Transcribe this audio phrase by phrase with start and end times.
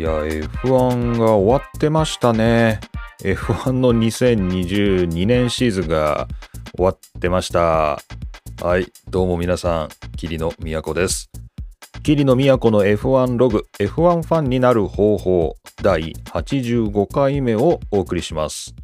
[0.00, 2.80] いや、F1 が終わってましたね。
[3.22, 6.26] F1 の2022年シーズンが
[6.74, 8.00] 終わってました。
[8.62, 11.30] はい、どうも皆さん、桐野都です。
[12.02, 18.74] 桐野都の F1 ログ、F1 ファンになる方法、第85回目をお送りします。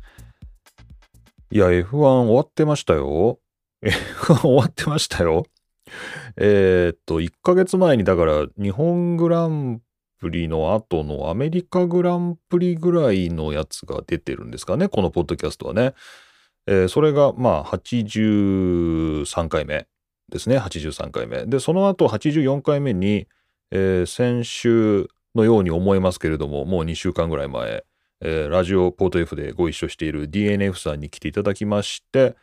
[1.51, 3.39] いや、F1 終わってましたよ。
[3.83, 5.47] F1 終わってましたよ。
[6.37, 9.81] えー、っと、1ヶ月前にだから日本グラン
[10.19, 15.95] プリの後のアメリカグランプリぐらいのやつが出てるんですかね、このポッドキャストはね。
[16.67, 19.87] えー、それがまあ83回目
[20.29, 21.47] ですね、83回目。
[21.47, 23.29] で、その後84回目に、
[23.71, 27.85] えー、先週のように思えますけれども、もう2週間ぐらい前、
[28.21, 32.35] えー、ラジオポート F でご一緒している DNF さんに来ていただきまして、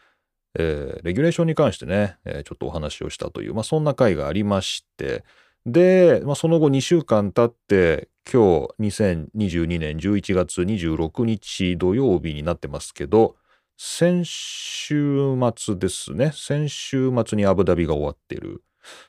[0.58, 5.23] えー、レギュレーションに関してね、えー、ちょっとお話をしたという、まあ、そんな回がありまして、
[5.66, 13.36] で、まあ、その後2週間経って、今日2022年11月26日土曜日になってますけど、
[13.78, 16.31] 先週末ですね。
[16.34, 18.64] 先週末にアブダビが終わってる。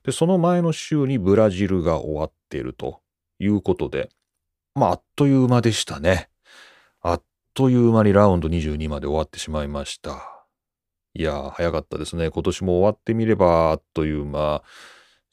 [0.05, 3.01] で、その前の週にブラジルが終わってると
[3.39, 4.11] いうことで、
[4.75, 6.29] まあ、あっという間でしたね。
[7.01, 7.23] あっ
[7.55, 10.47] という間にラウンド22まで終わってしまいました。
[11.15, 12.31] いや、早かったですね。
[12.31, 14.63] 今年も終わってみれば、あっという間。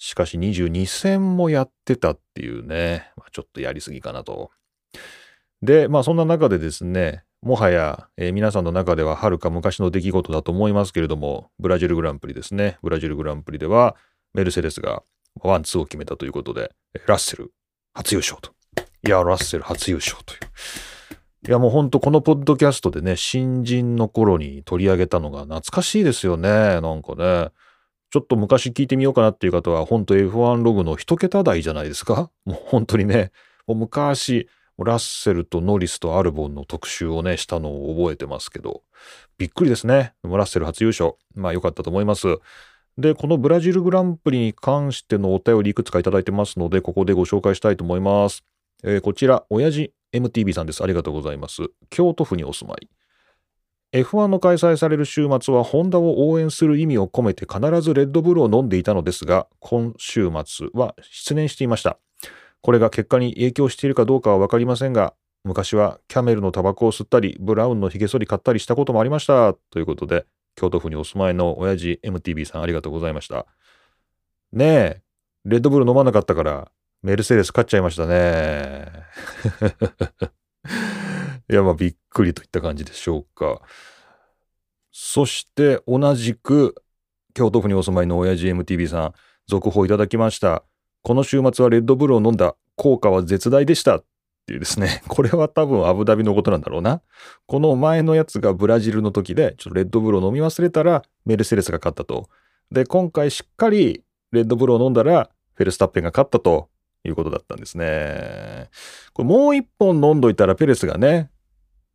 [0.04, 4.50] しかし22戦もやってたっていうね、まあ、ちょっとやりすぎかなと。
[5.62, 12.80] で、まあそんな中でですね、もはや、えー、皆さんの中でははるか昔の出来事だと思いますけれども、ブラジルグランプリですね。
[12.82, 13.96] ブラジルグランプリでは、
[14.34, 15.04] メルセデスが
[15.40, 16.72] ワンツーを決めたということで、
[17.06, 17.54] ラッセル
[17.94, 18.54] 初優勝と。
[19.06, 20.40] いや、ラッセル初優勝という。
[21.48, 26.50] いやもうほんとこのポッドキャストでね、新人の頃に取り上げたのが懐かしいですよね。
[26.50, 27.52] なんかね。
[28.12, 32.30] ちょっと昔聞いてみようかなっていう方は、ほんと F1 ログの一桁台じゃないですか？
[32.46, 33.32] もう本当にね、
[33.66, 38.82] もう昔、ラッセルとノリスとアルボンの特集をね、したのを覚えてますけど、
[39.38, 40.14] びっくりですね。
[40.24, 41.14] ラッセル初優勝。
[41.36, 42.38] まあ良かったと思います。
[42.98, 48.44] で、このブラジルグランプリに関してのお便りいくつかいただいてますので、ここでご紹介したいと思います。
[48.84, 50.84] えー、こちら、親父 MTV さんです。
[50.84, 51.62] ありがとうございます。
[51.90, 52.90] 京都府にお住まい。
[53.94, 61.98] F1 の開催される週末はホンダを応援する意味を込めて必ずレッドブルを飲んでいたのですが、今週末は失念していました。
[62.62, 65.14] これが結果に影響しているかどうかは分かりませんが、
[65.44, 69.56] 昔はキャメルのタバコを吸ったり、ブラウンの髭剃り買ったりしたこともありました。
[69.72, 70.26] ということで、
[70.56, 73.46] 京都府にお住まいの親父 MTV さんありがとうございました。
[74.54, 75.02] ねえ、
[75.44, 76.72] レッドブル飲まなかったから、
[77.02, 78.88] メルセデス勝っちゃいましたね。
[81.52, 83.62] いや、まあ、びっくりといった感じでしょうか。
[84.94, 86.76] そして、同じく、
[87.34, 89.14] 京都府にお住まいの親父 MTV さん、
[89.48, 90.64] 続報いただきました。
[91.02, 92.56] この週末はレッドブルを飲んだ。
[92.78, 93.98] 効果は絶大でした。
[93.98, 94.06] っ
[94.48, 95.04] ていうですね。
[95.10, 97.02] これは多分アブダビのことなんだろうな。
[97.48, 102.30] この前のやつがブラジルの時で、ちょっとレッドブルを飲み忘れたら、メルセデスが勝ったと。
[102.72, 106.70] で、今回しっかりレッドブルを飲んだら、フェルスタッペンが勝ったと
[107.04, 108.70] いうことだったんですね。
[109.12, 111.30] これもう一本飲んどいたらペレスがね、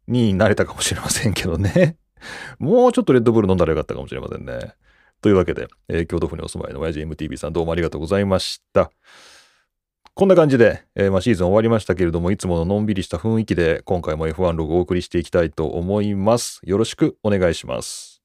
[0.08, 1.96] になれたかもしれませんけどね。
[2.58, 4.74] もうちょっとレッドブル飲んだらよかったかもしれませんね。
[5.20, 8.90] というわけで、えー、京都府にお住まいの親父 MTV さんどうもありがとうございました。
[10.14, 16.60] こんな感じで、えー、まあ、シーズン終わりましたけれども、いつもののんびりした雰囲気で今回も F1 ログをお送りしていきたいと思います。
[16.64, 18.15] よろしくお願いします。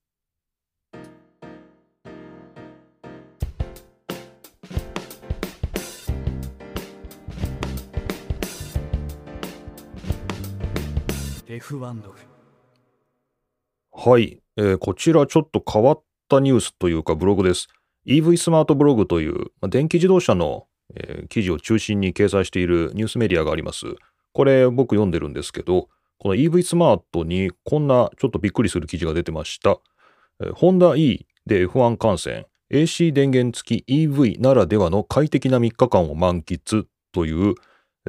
[11.51, 12.17] F1 ログ
[13.91, 17.67] はい、えー、こちらちょっと変わったニュースというかブログです。
[18.07, 23.85] EV スマートブログという、まあ、電気自動車の、えー、記事を中心に掲載しているニュースメディアがあります。
[24.31, 25.89] これ僕読んでるんですけど
[26.19, 29.77] この EV スマートにこんなちょっとびっくりする記事が出てました、
[30.39, 37.55] えー、ホンダ E で F1 観戦 AC 電源付き EV ならではの快適な3日間を満喫という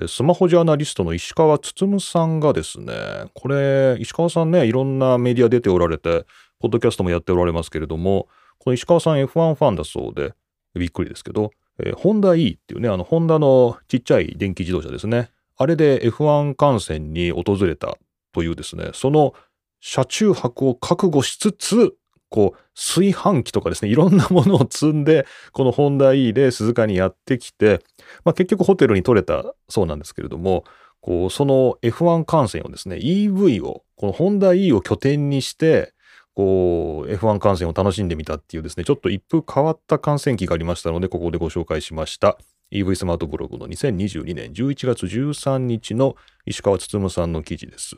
[0.09, 2.95] スマホジャーナリストの石川進さんがですね、
[3.35, 6.25] これ、石川さんね、いろんなメディア出ておられて、
[6.61, 8.29] ポッドキャストもやっておられますけれども、
[8.59, 10.33] この石川さん F1 ファンだそうで、
[10.75, 15.31] びっくりですけど、えー、ホンダ E っていうね、あの、ホンダのちっちゃい電気自動車ですね。
[15.59, 17.99] あれで F1 観戦に訪れた
[18.33, 19.35] というですね、その
[19.81, 21.95] 車中泊を覚悟しつつ、
[22.33, 27.81] こう、炊飯器とかですね、いろんなものを積んで、 このホンダ E で鈴鹿にやってきて、
[28.25, 30.65] まあ、結局ホテルに取れたそうなんですけれども、
[31.01, 35.93] こう、その F1 観戦をですね、EV を、このホンダ E を拠点にして、
[36.35, 42.39] こう、F1 観戦を楽しんでみたっていうですね、ちょっと一風変わった観戦機がありましたので、ここでご紹介しました。
[42.73, 47.97] EV スマートブログの2022年11月13日の石川つさんの記事です。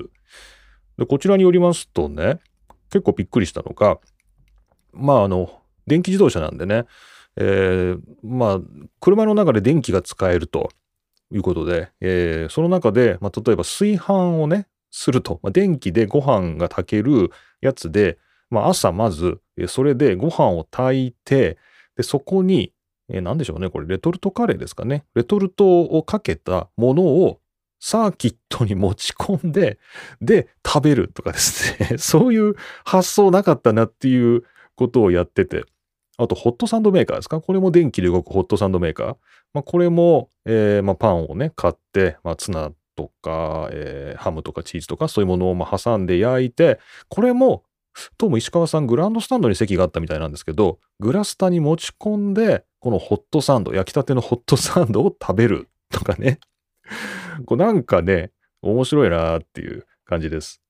[0.98, 2.40] でこちらによりますとね、
[2.90, 3.98] 結構びっくりしたのが、
[4.94, 6.86] まああの、電気自動車なんでね、
[7.36, 8.60] えー、まあ、
[9.00, 10.70] 車の中で電気が使えると
[11.32, 17.30] いうことで、えー、その中で、まあ、例えば炊飯をね、すると、まあ、電気でご飯が炊ける
[17.60, 18.18] やつで、
[18.50, 21.58] まあ、朝まず、それでご飯を炊いて、
[21.96, 22.72] で、そこに、
[23.08, 25.04] えー、何でしょうね、これ、レトルトカレーですかね。
[25.14, 27.40] レトルトをかけたものを
[27.80, 29.78] サーキットに持ち込んで、
[30.22, 31.98] で、食べるとかですね。
[31.98, 32.54] そういう
[32.84, 34.44] 発想なかったなっていう
[34.76, 35.64] ことをやってて。
[36.16, 37.40] あと、ホットサンドメーカーですか？
[37.40, 39.16] これも電気で動くホットサンドメーカー。
[39.52, 46.78] まあ、これも、えー、まあ、パンをね、買って、まあ、ツナとか、えー、ハムとかチーズとかそういうものをま挟んで焼いて、
[47.08, 47.64] これも、
[48.18, 56.38] どうも石川さんグランドスタンドに席があったみたいなんですけど、グラスタに持ち込んで、このホットサンド、焼きたてのホットサンドを食べるとかね。
[57.46, 58.30] こうなんかね、
[58.62, 60.60] 面白いなっていう感じです。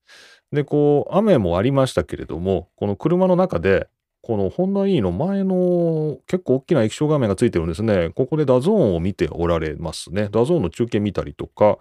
[0.53, 3.89] で、こう、雨もありましたけれども、この車の中で、
[4.25, 8.09] このホンダ E の前の結構大きな液晶画面がついてるんですね。
[8.15, 10.29] ここで DAZN を見ておられますね。
[10.31, 11.77] DAZN の中継見たりとか、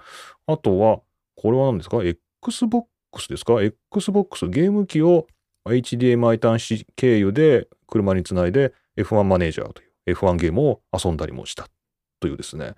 [0.45, 0.99] あとは、
[1.37, 5.27] これは何ですか ?Xbox ですか ?Xbox ゲーム機を
[5.65, 11.67] HDMI 端子経由で車につないで F1 マネージャーという F1 ゲームを遊んだりもした
[12.19, 12.75] というですね。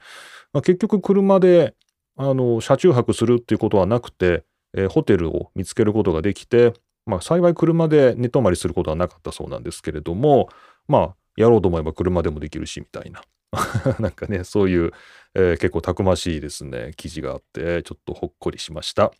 [0.54, 1.74] まあ、結局車で
[2.18, 4.44] あの車中泊するっていうことはなくて、
[4.76, 6.74] えー、ホテルを見つけることができて、
[7.06, 10.50] まあ、幸い車で寝泊まりすることはなかったそうなんですけれども、
[10.88, 13.22] まあ、やろうと思えば車でもできるし、みたいな。
[14.00, 14.92] なんかね、そういう、
[15.34, 19.12] えー、結構たくましいですね、記事があって、ちょっとほっこりしました。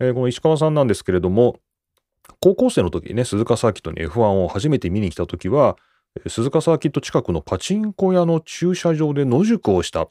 [0.00, 1.58] えー、この石川さんなんですけれども、
[2.40, 5.76] 高校生の時にね、鈴鹿サーキットに F1 を初めて見に来た時は、
[6.28, 10.08] 鈴鹿サーキット近くのパチンコ屋の駐車場で野宿をした。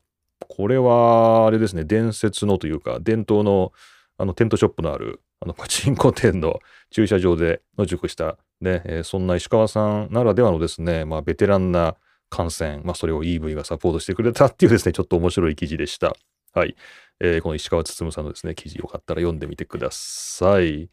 [0.47, 3.71] これは、あれですね、伝説のというか、伝統の
[4.17, 6.59] あのテントショップのあるあのパチンコ店の
[6.91, 11.95] 駐車場で野宿したね、えー、そんな石川さんならではのですね、まあ、ベテランな
[12.29, 16.15] 観戦、まあ、それを EV がサポートしてくれたっていうですね、ちょっと面白い記事でした。
[16.53, 16.75] はい。
[17.19, 20.89] えー、この石川進さんのですね、記事よかったら読んでみてください。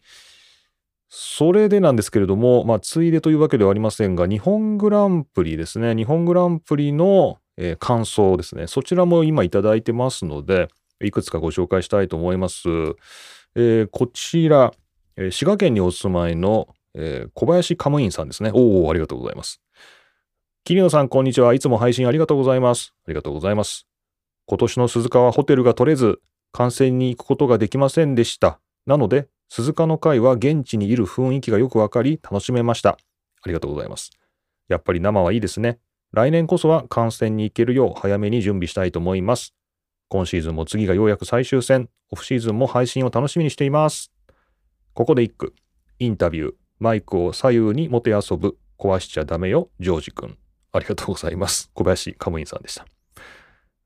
[1.10, 10.68] それでなんですけれども、まあ、ついでというわけではありませんが、日本グランプリですね、日本グランプリの、えー、感想ですね、そちらも今いただいてますので、
[11.02, 12.68] いくつかご紹介したいと思います。
[13.54, 14.72] えー、こちら、
[15.16, 18.50] えー、滋賀県にお住まいの、えー、小林カムインさんですね。
[18.52, 19.60] おお、ありがとうございます。
[20.64, 21.54] 桐野さん、こんにちは。
[21.54, 22.92] いつも配信ありがとうございます。
[23.06, 23.86] ありがとうございます。
[24.46, 26.20] 今年の鈴鹿はホテルが取れず、
[26.52, 28.60] 観戦に行くことができませんでした。
[28.86, 32.90] なので、鈴鹿の会は現地にいる雰囲気がよくわかり、楽しめました。
[32.90, 32.96] あ
[33.46, 34.10] りがとうございます。
[34.68, 35.78] やっぱり生はいいですね。
[36.12, 39.54] 来年こそは観戦に行けるよう早めに準備したいと思います。
[40.08, 44.10] 今シーズンも次がようやく最終戦、オフシーズンも配信を楽しみにしています。
[44.94, 45.54] ここで一句。
[45.98, 46.54] インタビュー。
[46.78, 48.56] マイクを左右にもてあそぶ。
[48.78, 50.38] 壊しちゃダメよ、ジョージ君。
[50.72, 51.70] ありがとうございます。
[51.74, 52.86] 小林カムインさんでした。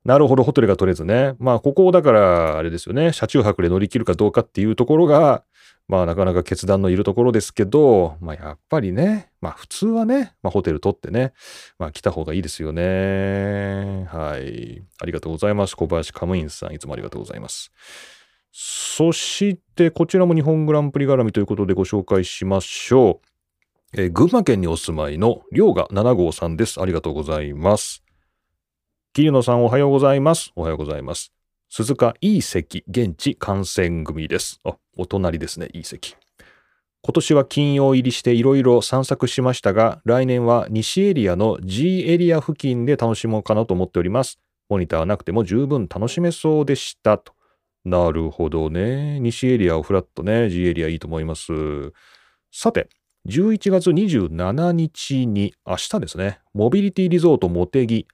[0.04, 1.34] なるほど、ホテルが取れずね。
[1.38, 3.12] まあ、ここをだから、あれですよね。
[3.12, 5.44] 車中泊で乗り切るかどうかっていうところが、
[5.88, 11.32] まあ、なかなか決断のいるところですけど、まあ、やっぱりね、まあ、普通はね、まあ、ホテル取ってね、
[11.79, 14.06] まあ、来た方がいいですよね。
[14.10, 14.82] はい。
[15.01, 15.77] ありがとうございます。
[15.77, 17.72] 小林カムインさん、いつもありがとうございます。
[18.53, 23.32] そして、こちらも日本グランプリ絡みということでご紹介しましょう。
[23.94, 26.81] えー、群馬県にお住まいの龍河7号さんです。
[26.81, 28.03] ありがとうございます。
[29.12, 30.53] 桐野さんおはようございます。
[30.56, 31.31] おはようございます。
[31.74, 34.60] 鈴鹿いい席現地観戦組です。
[34.62, 36.17] あ、お隣ですね、いい席。
[37.00, 44.38] 今年は金曜入りしていろいろ散策しましたが、来年は西エリアの G エリア付近で楽しもうかなと思っております。
[44.69, 47.32] モニターなくても十分楽しめそうでしたと。
[47.86, 49.19] なるほどね。
[49.20, 51.55] 西エリアをフラットね、G エリアいいと思います。
[52.50, 52.91] さて、
[53.26, 58.06] 11月27日に明日ですね、モビリティリゾートモテギ。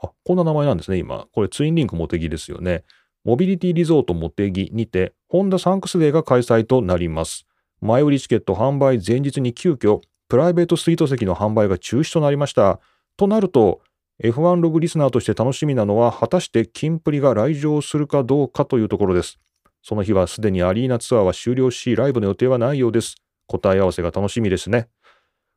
[0.00, 1.26] あ、こんな名前なんですね、今。
[1.32, 2.84] これツインリンクモテギですよね。
[3.24, 7.46] モビリティリゾートモテギにて、ホンダサンクスデーが開催となります。
[7.80, 12.80] 前売りチケット販売前日に急遽、プライベートスイート席の販売が中止となりました。
[13.16, 13.80] となると、
[14.22, 19.38] F1 ログリスナーとして楽しみなのは、果たしてキンプリが来場するかどうかというところです。
[19.82, 23.16] その日はすでにアリーナツアーは終了し、ライブの予定はないようです。
[23.46, 24.88] 答え合わせが楽しみですね。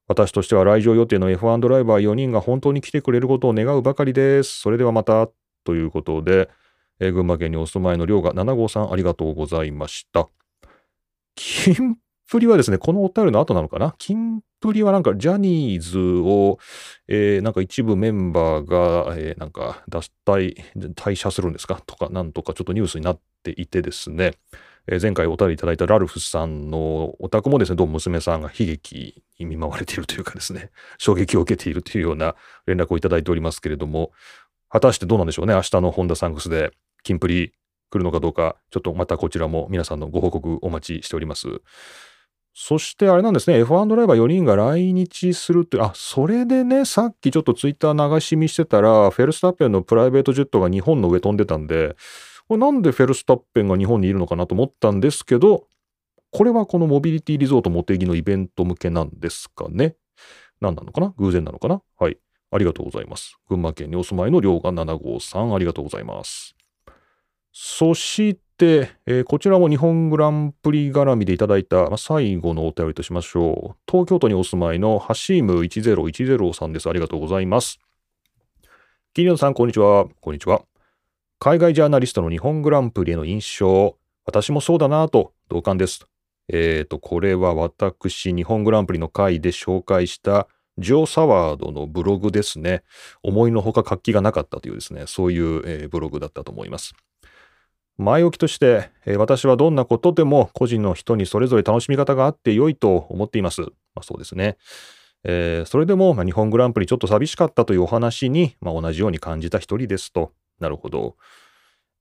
[0.08, 4.60] 私としては来場予定の F1 ドライバー4人が本当に来てくれることを願うばかりです。
[4.60, 5.30] それではまた。
[5.66, 6.50] ということで、
[7.00, 10.30] 群馬県にお住まいの量が7号さんありがとうございました。
[11.36, 11.98] キン
[12.30, 13.96] プリはですね、このお便りの後なのかな？
[13.98, 16.58] キンプリはなんかジャニーズを、
[17.08, 20.56] えー、なんか一部メンバーが、えー、なんか脱退、
[20.96, 21.82] 退社するんですか？
[21.86, 24.34] とか、なんとかちょっとニュースになっていてですね、
[24.88, 32.36] えー、前回お便りいただいたラルフさんのお宅もですね、どうも娘さんが悲劇に見舞われているというかですね、衝撃を受けているというような
[32.66, 34.12] 連絡をいただいておりますけれども、
[34.74, 36.72] 果たしてどうなんでしょうね、明日のホンダサンクスで、
[37.04, 37.54] キンプリ
[37.92, 41.62] 来るのかどうか、ちょっとまたこちらも皆さんのご報告お待ちしております。
[42.56, 51.96] そしてあれなんですね、F1 ドライバー4人が来日するって、あ、それでね、さっきちょっとツイッター流し見してたら、フェルスタッペンのプライベートジェットが日本の上飛んでたんで、
[52.48, 55.68] これなんでフェルスタッペンが日本にいるのかなと思ったんですけど、
[56.32, 59.96] これはこのモビリティリゾートモテギのイベント向けなんですかね。
[60.62, 61.14] 何なのかな？
[61.18, 61.82] 偶然なのかな？
[62.00, 62.18] はい。
[62.54, 63.38] ありがとうございます。
[63.50, 66.56] 群馬県にお住まいのりょうが7号さん、ありがとうございます。
[67.52, 73.92] そして、えー、こちらも日本グランプリ絡みでいただいた、まあ、最後のお便りとしましょう。
[73.92, 76.88] 東京都にお住まいのハシーム1010さんです。
[76.88, 77.80] ありがとうございます。
[79.14, 80.08] キリノさん、こんにちは。
[80.22, 80.62] こんにちは。
[81.40, 86.08] 海外ジャーナリストの日本グランプリへの印象、私もそうだなと同感です。
[86.50, 92.84] えっ、ー、と、これは私、日本グランプリの回で紹介したジョー・サワードのブログですね。
[93.22, 96.94] 思いのほか活気がなかったというですね、そういう、えー、ブログだったと思います。
[97.98, 103.62] 前置きとして、えー、私はどんなことでも個人の人にそれぞれ楽しみ方があって良いと思っています。
[103.62, 104.58] まあ、そうですね。
[105.24, 110.34] えー、それでも、まあ、日本グランプリちょっと寂しかったというお話に、まあ、同じように感じた一人ですと。
[110.60, 111.16] なるほど。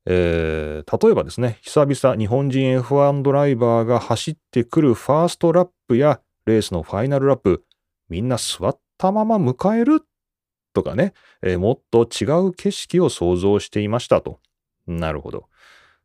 [0.07, 7.63] えー、例えばですね、久々日本人 F1 ドライバーが走ってくるファーストラップやレースのファイナルラップ、
[8.09, 10.03] みんな座ったまま迎える？
[10.75, 14.41] とかね、えー、もっと違う景色を想像していましたと。
[14.87, 15.49] なるほど。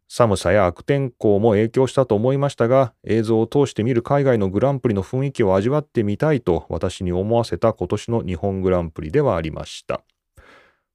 [0.09, 10.01] 寒さや悪天候も影響したと思いましたが、映像を通して見る海外のグランプリの雰囲気を味わってみたいと私に思わせた今年の日本グランプリではありました。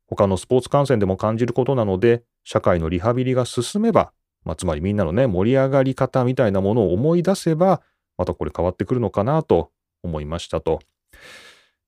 [0.06, 4.12] 他のスポーツ観戦でも感じることなので、社会のリハビリが進めば、
[4.44, 7.82] まあ、つまりみんなのね、盛り上がり方みたいなものを思い出せば、
[8.18, 9.70] またこれ変わってくるのかなと
[10.02, 10.80] 思いましたと。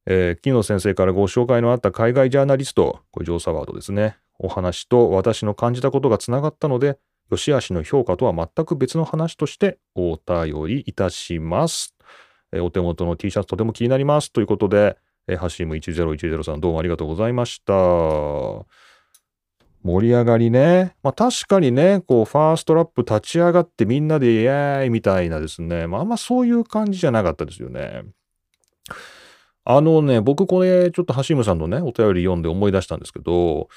[0.06, 4.16] えー、木野先生からご紹介のあった海外ジャーナリスト、これジョー・サワードですね。
[4.38, 6.98] お話と私の感じたことがつながったので、
[7.30, 11.94] 良し悪しの評価とは全く別の話としてお便りいたします。
[12.52, 14.32] えー、お手元の T シャツとても気になります。
[14.32, 17.72] ということで、えー、ハシーム1010さんどうもありがとうございました。
[19.84, 20.96] 盛り上がりね。
[21.02, 25.86] まあ確かにね、こう、ファーストラップ立ち上がってみんなでイエーイみたいなですね。
[25.86, 28.04] まああんまそういう感じじゃなかったですよね。
[29.64, 33.68] あのね、僕これちょっとハシムさんのね、お便り読んで思い出したんですけど、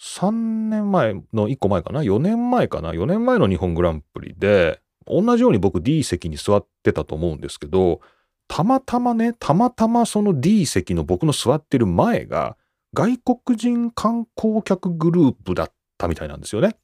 [0.00, 8.00] 3年前の1個前かな ?4 年前かな ?4 年前の日本グランプリで、同じように僕 D 席に座ってたと思うんですけど、
[8.48, 12.56] たまたまね、たまたまその D 席の僕の座ってる前が、
[12.94, 16.76] 外国人観光客グループだったみたいなんですよね。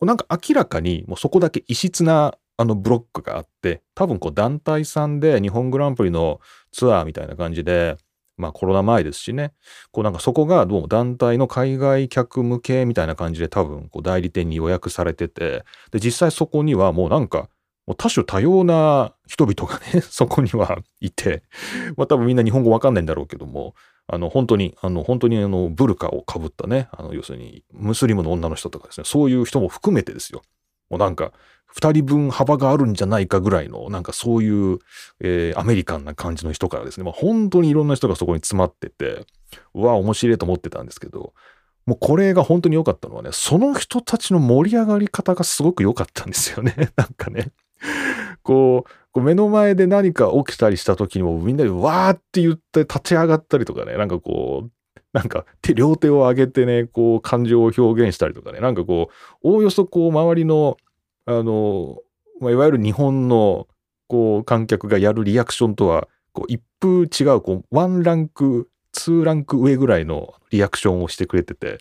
[0.00, 6.40] なんか明らかにもうそこだけ異質なあのブロックがあって、多分こう団体さんで日本グランプリの
[6.72, 7.96] ツアーみたいな感じで、
[8.36, 9.52] まあコロナ前ですしね、
[9.92, 17.48] こうなんかそこがどうも団体の海外客向けみたいな感じで多分こう代理店に予約されてて、で実際そこにはもうなんか
[17.86, 21.44] もう多種多様な人々がね、 そこにはいて、
[21.96, 23.74] まあ多分みんな日本語わかんないんだろうけども、
[24.08, 30.42] あの本当に、あの本当にあのブルカをかぶったね、あの要するにムスリムの女の人とかですね、そういう人も含めてですよ。
[30.90, 31.32] もうなんか
[31.76, 34.78] 2人分幅があるんじゃないかぐらいの、なんかそういう、
[35.20, 39.26] えー、アメリカンな感じの人からですね、まあ、本当にいろんな人がそこに詰まってて、
[39.74, 41.34] うわ、面白いと思ってたんですけど、
[41.86, 46.74] もうこれが本当に良かったのはね、その人たちの盛り上がり方がすごく良かったんですよね。
[46.96, 47.52] なんかね。
[48.42, 54.70] こう、こう目の前で何か起きたりした時にもみんなでわーって言って立ち上がったりとかね、なんかこう、
[55.14, 59.08] なんか手、両手を上げてね、こう感情を表現したりとかね、なんかこ
[59.42, 60.76] う、おおよそこう周りの
[61.28, 61.98] あの、
[62.40, 63.68] まあ、いわゆる日本の
[64.06, 71.78] こう観客がやるリアクションとはこう一風違うこうワンランクツーランク上ぐらいのリアクションをしてくれてて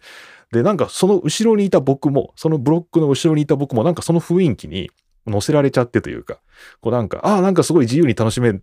[0.52, 4.92] でなんかその後ろにいた僕もそのブロックの後ろにいた僕もなんかその雰囲気に
[5.26, 6.42] 乗せられちゃってというか
[6.82, 8.60] こうなんかああなんかすごい自由に楽しめ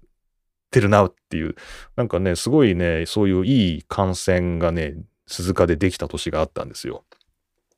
[0.70, 1.54] てるなっていう
[1.96, 7.04] なんかねすごいねそういういい観戦がね鈴鹿でできた年があったんですよ。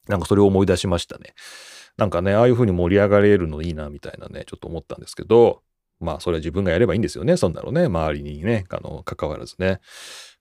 [0.09, 1.35] なんかそれを思い出しましたね。
[1.97, 5.63] なんかね、ああいう風に盛り上がれるのいいな、みたいなね、ちょっと思ったんですけど、
[5.99, 7.37] まあ、それは自分がやればいいんですよね。
[7.37, 9.81] そんなのね、周りにね、あの、関わらずね。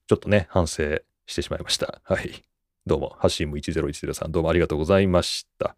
[0.08, 2.02] ちょっとね、反省してしまいました。
[2.04, 2.44] はい。
[2.86, 5.78] どうも、ハッシーム1010さん、どうもありがとうございました。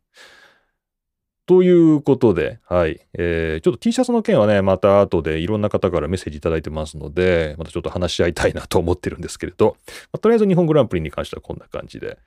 [1.46, 3.00] ということで、はい。
[3.14, 9.78] えー、ちょっと T シャツの件はね、また後でいろんな方からメッセージいただいてますので、またちょっと話し合いたいなと思ってるんですけれど、
[10.12, 12.18] まあ、とりあえず日本グランプリに関してはこんな感じで、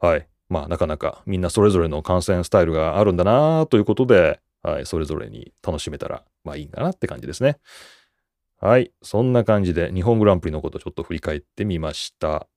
[0.00, 0.26] はい。
[0.48, 4.86] まあ、なかなかみんなそれぞれの観戦スタイルがあるんだなということで、はい。
[4.86, 7.58] それぞれに楽しめたら、まあいいかなって感じですね。
[8.58, 8.90] はい。
[9.02, 12.48] そんな感じで日本グランプリのことちょっと振り返ってみました。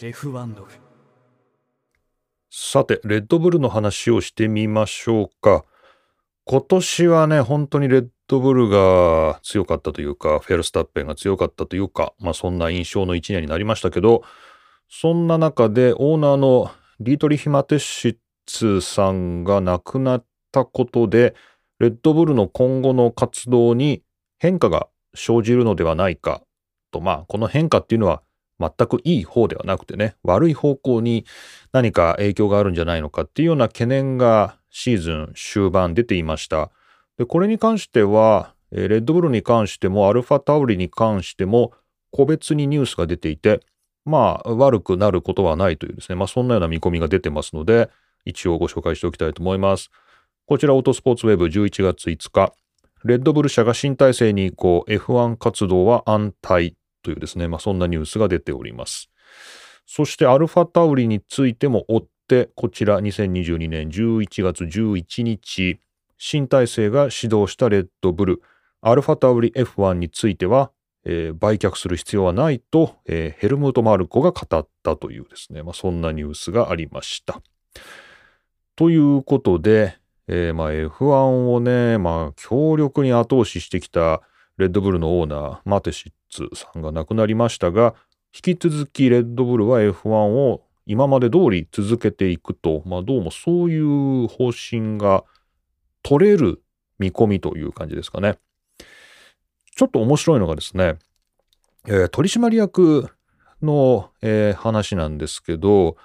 [0.00, 0.70] F1 ログ
[2.50, 5.64] さて、レッドブルの話をしてみましょうか。
[6.46, 14.22] 今年はね、本当にレッドブルが強かったというか、フェルスタッペンが強かったというか、まあそんな印象の一年になりましたけど、
[14.90, 16.70] そんな中でオーナーの
[17.00, 21.34] ディートリヒ・マテシッツさんが亡くなったことで、
[21.78, 24.02] レッドブルの今後の活動に
[24.38, 26.42] 変化が生じるのではないか
[26.90, 28.22] と、まあこの変化っていうのは
[28.60, 31.24] 全くいい方ではなくてね、悪い方向に
[31.72, 36.72] 何か影響があるんじゃないのかっていうような懸念がシーズン終盤出ていました。
[37.16, 41.72] で、これに関しては、レッドブルに関してもアルファタウリに関しても
[42.10, 43.60] 個別にニュースが出ていて、
[44.04, 47.88] まあ悪くなることはないというですね、まあそんなような見込みが出てますので、
[48.24, 49.90] 一応ご紹介しておきたいと思います。
[50.46, 52.52] こちらオートスポーツウェブ11月5日、
[53.04, 59.08] レッドブル社が新体制に移行、F1 活動は安泰というですね、まあ、そんなニュースが出ております。
[59.86, 65.80] そしてアルファタウリについても追って、こちら2022年11月11日、
[66.18, 68.42] 新体制が始動したレッドブル、
[68.80, 70.70] アルファタウリ F1 については、
[71.04, 77.40] えー、売却する必要はないと、えー、ヘルムート・マルコが語ったというですね、まあ、そんなニュースがありました。
[78.76, 84.22] ということで、えー、まあ F1 をね、まあ強力に後押ししてきた
[84.56, 87.94] レッドブルのオーナー、マテシッツさんが亡くなりましたが、
[88.34, 95.24] 引き続きレッドブルは F1 を今まで通り続けていくと、まあどうもそういう方針が
[96.02, 96.62] 取れる
[96.98, 98.38] 見込みという感じですかね。
[99.76, 100.96] ちょっと面白いのがですね、
[101.86, 103.10] えー、取締役
[103.62, 105.96] の、えー、話なんですけど、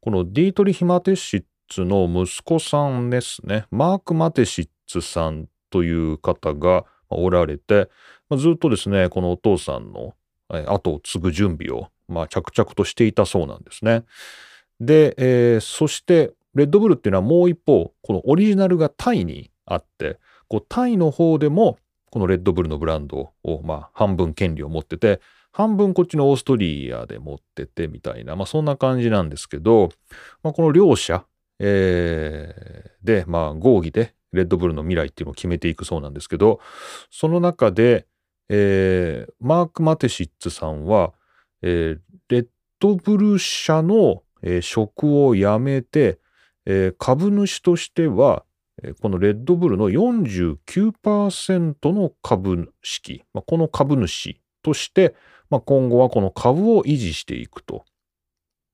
[0.00, 6.84] このディートリヒ・マテシッツの息子さんですね、マーク・マテシッツさんという方が、
[7.16, 7.88] おられて、
[8.28, 10.14] まあ、ずっとですね、このお父さんの
[10.48, 14.04] 後を継ぐ準備を、まあ、着々としていたそうなんですね。
[14.80, 21.78] で、えー、そして、レッドブルっていうのはもう一方、このオリジナルがタイにあって、こうタイの方でも、
[22.10, 29.90] このレッドブルのブランドを、まあ、半分権利を持ってて、半分こっちのオーストリアで持っててみたいな、まあ、そんな感じなんですけど、
[30.42, 31.24] まあ、この両者、
[31.58, 36.60] えー、で、まあ、合議でレッドブルの未来っていうのを決めていくそうなんですけど、
[37.10, 38.06] その中で、
[38.48, 41.12] えー、マーク・マテシッツさんは、
[41.66, 41.98] えー、
[42.28, 42.46] レッ
[42.78, 46.18] ドブル社の、えー、職を辞めて、
[46.66, 48.44] えー、株主としては、
[49.00, 55.14] このレッドブルの49%の株式、まあ、この株主として、
[55.48, 57.86] まあ、今後はこの株を維持していくと。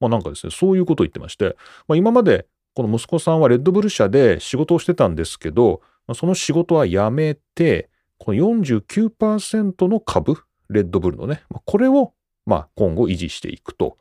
[0.00, 5.82] まあ、なんかですね、そういうことを言ってまして、まあ、今までこの息子さんはレッドブル社で仕事をしてたんですけど、
[6.14, 10.36] その仕事は辞めて、この49%の株、
[10.70, 12.14] レッドブルのね、これを
[12.46, 13.98] まあ今後維持していくと。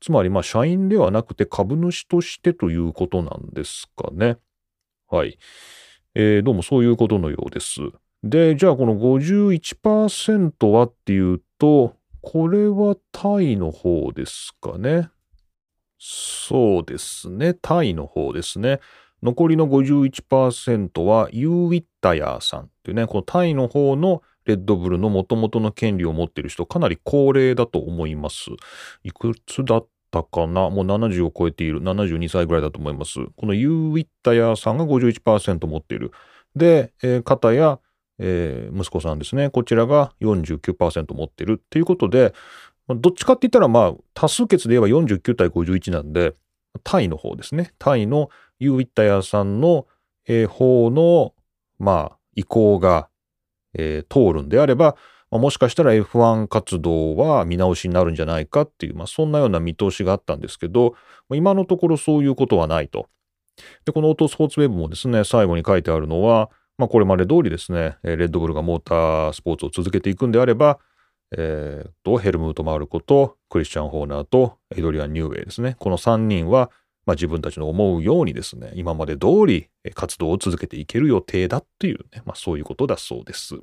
[0.00, 4.38] つまりまあ社員ではなくて株主としてということなんですかね。
[5.08, 5.38] はい。
[6.14, 7.80] えー、どうもそういうことのようです。
[8.22, 15.10] で、じゃあこの51%はっていうと、これはタイの方ですかね。
[15.98, 17.54] そうですね。
[17.54, 18.80] タイの方ですね。
[19.22, 28.50] 残りの51%はユーウィッタヤーさんっていうね、このタイの方のレッドブルの元々の権利を持っている人、かなり高齢だと思います。
[29.04, 30.70] いくつだったかな？
[30.70, 31.82] もう70を超えている。
[31.82, 33.20] 72歳ぐらいだと思います。
[33.36, 36.12] このユーウィッタヤーさんが51%持っている。
[36.54, 37.78] で、えー、方や、
[38.18, 39.50] えー、息子さんですね。
[39.50, 42.34] こちらが49%持っているっていうことで、
[42.88, 46.34] どっちかって言ったら、まあ、多数決で言えば49対51なんで、
[46.84, 47.72] タイの方ですね。
[47.78, 48.28] タイの
[48.58, 49.86] ユーウィッタヤさんの、
[50.26, 51.34] えー、方の、
[51.78, 53.08] まあ、意向が、
[53.74, 54.96] えー、通るんであれば、
[55.30, 60.94] まあ、もしかしたら F1 活動は見直しになるんじゃないかっていう、まあ、そんなような見通しがあったんですけど、
[61.32, 63.06] 今のところそういうことはないと。
[63.84, 70.78] で、このオートスポーツウェブもですね、最後に書いてあるのは、まあ、これまで通りですね、レッドブルがモータースポーツを続けていくんであれば、
[71.34, 75.76] えー、と、ヘルムート・マルコとクリスチャン・ホーナーとエドリアン・ニューウェイですね。
[75.78, 76.70] この3人は、
[77.04, 83.56] まあ、自分たちの思うようにですね、今まで通り活動を続けていける予定だっていうね、まあ、そういうことだそうです。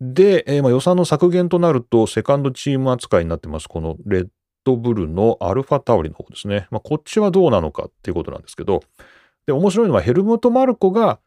[0.00, 4.28] で、えー、まあ予算の削減となると、セカンドチーム扱いになってます、このレッ
[4.64, 6.66] ドブルのアルファタオリの方ですね。
[6.70, 8.82] まあ、こっちはどうなのかっていうことなんですけど、
[9.46, 11.20] で、面白いのはヘルムト・マルコが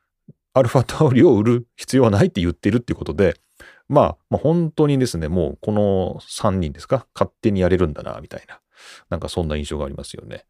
[0.53, 3.35] アルファタオリを売る必要はないって言ってるっていうことで、
[3.89, 8.59] まあ、まあ、本当にですね、もうこの3人ですか、勝手にやれるんだな、みたいな、
[9.09, 10.45] なんかそんな印象がありますよね。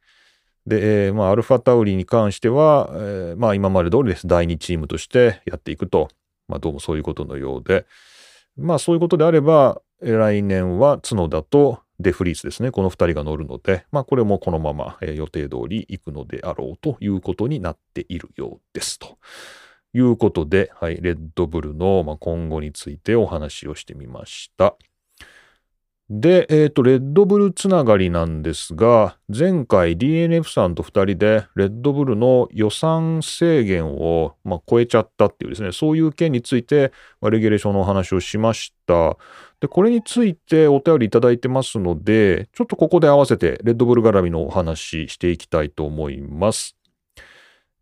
[0.67, 4.27] で、えー、まあ、アルファタウリに関しては、えー、まあ、今まで通りです。
[4.27, 6.09] 第2チームとしてやっていくと。
[6.49, 7.85] まあ、どうもそういうことのようで、
[8.57, 12.71] まあ、そういうことであれば、来年は角田とデフリースですね。
[12.71, 19.17] この2人が乗るので、まあ、これもこのまま、えー、予定通り行くのであろうということになっているようですと。
[19.93, 24.75] いうことで、はい、レッドブルの、ま、今後についてお話をしてみました。
[26.09, 39.17] で、えっ、ー、と、レッドブルつながりなんですが、前回 DNF さんと2人で、レッドブルの予算制限を、まあ、超えちゃったっていうですね、そういう件について、レギュレーションのお話をしました。
[39.59, 46.77] で、これについてお便りいただいてますので、ちょっとここで合わせて、レッドブル絡みのお話していきたいと思います。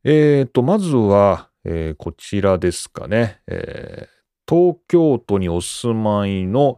[0.04, 4.08] えっ、ー、と、まずは、えー、こちらですかね、え
[4.48, 6.78] 東京都にお住まいの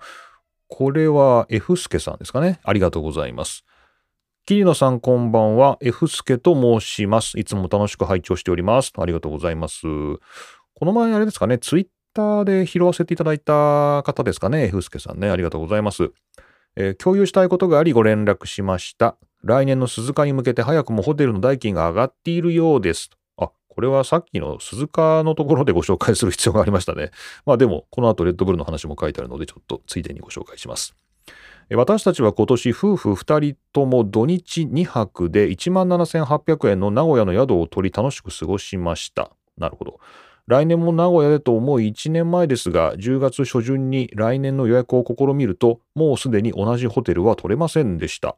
[0.67, 2.59] これは F 助さんですかね。
[2.63, 3.63] ありがとうございます。
[4.45, 5.77] 桐野さんこんばんは。
[5.81, 7.39] F 助と申します。
[7.39, 8.93] いつも楽しく拝聴しております。
[8.97, 9.81] ありがとうございます。
[9.83, 14.67] この前あれですかね、ツイッターで拾わせていただいた方ですかね。
[14.67, 15.29] F 助さんね。
[15.29, 16.11] ありがとうございます。
[16.75, 19.17] えー、共有したいことがありご連絡しました。
[19.43, 23.09] 来年の鈴鹿に向けて早くもホテルの代金が上がっているようです。
[23.77, 27.11] これはさっきの鈴鹿のところでご紹介する必要がありましたね。
[27.45, 30.95] まあでも、この後レッドブルの話も書いてあるので、ちょっとついでにご紹介します。
[31.71, 39.29] 私たちは今年夫婦2人とも土日2泊で17,800円の名古屋の宿を取り楽しく過ごしました。
[39.59, 39.99] なるほど。
[40.47, 48.37] 来年も名古屋でと思い1年前ですが、10月初旬に来年の予約を試みると、もうすでに同じホテルは取れませんでした。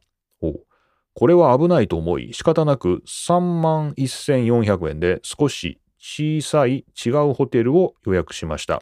[1.13, 8.81] これは危ないと思い、仕方なく3万1400円で少し小さい違うホテルを予約しました。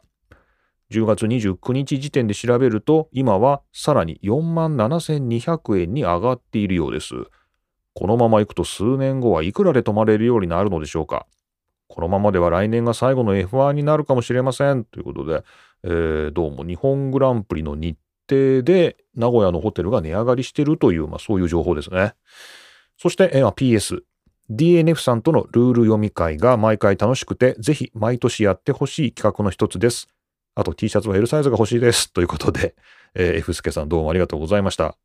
[0.91, 7.15] 10月29日時点で調べると、今はさらに4万7200円に上がっているようです。
[7.93, 11.25] このまま行くと数年後はいくらで泊まれるようになるのでしょうか。
[11.87, 14.85] このままでは来年が最後の F1 になるかもしれません。
[14.85, 15.43] ということで、
[15.83, 22.13] えー、どうも日本グランプリの日定で名古屋のホテルが値上がりしているという、まあ、そういう情報ですね。
[22.97, 24.01] そして、えー、PS。
[24.49, 30.07] DNF さんとのルール読み会が毎回楽しくて、ぜひ毎年やってほしい企画の一つです。
[30.55, 32.13] あと T シャツは L サイズが欲しいです。
[32.13, 32.75] ということで、
[33.13, 34.95] えー、F 助さんどうもありがとうございました。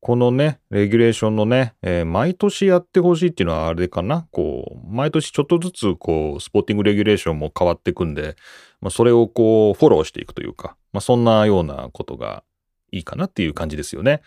[0.00, 4.28] このね、レギュレーションのね、えー、毎年やってほしいっていうのはあれかな？
[4.30, 8.36] こう、毎年ちょっとずつ、こう、スポーティングレギュレーションも変わっていくんで、
[8.80, 12.44] まあ、それをこう、フォローしていくというか、まあ、そんなようなことが
[12.92, 14.22] いいかなっていう感じですよね。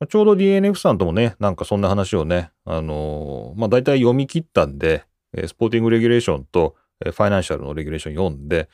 [0.00, 5.04] まあ、ちょうど DNF さんともね、なんかそんな話をね、あのー、まあ、大体読み切ったんで、
[5.46, 8.68] スポーティングレギュレーションとファイナンシャルのレギュレーション読んで、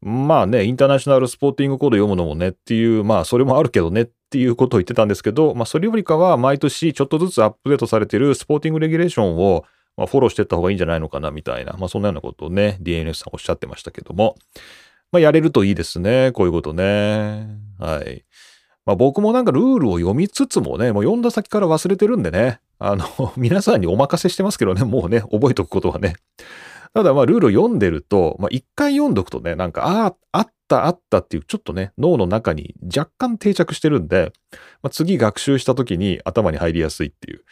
[0.00, 9.64] まあね、インターナショナルスポーティングコード読むのもねっていう、まあそれもあるけどねっていうことを言ってたんですけど、まあそれよりかは毎年ちょっとずつアップデートされてるスポーティングレギュレーションを
[9.98, 14.36] まあ、フォローしてった方がいいんじゃないのかなみたいな、まあそんなようなことをね、DNS さんおっしゃってましたけども、
[15.10, 17.48] まあやれるといいですね、こういうことね。
[17.80, 18.24] はい。
[18.86, 23.04] まあ僕もなんかルールを読みつつもね、もう読んだ先から忘れてるんでね、あの、
[23.36, 26.14] 皆さんにお任せしてますけどね、もうね、覚えておくことはね。
[26.94, 34.32] ただまあルールを読んでると、まあ一回読んどくとね、なんか、ああ、あったあったっていうちょっとね、脳の中に若干定着してるんで、
[34.80, 37.42] まあ、次学習した時に頭に入りやすいっていう。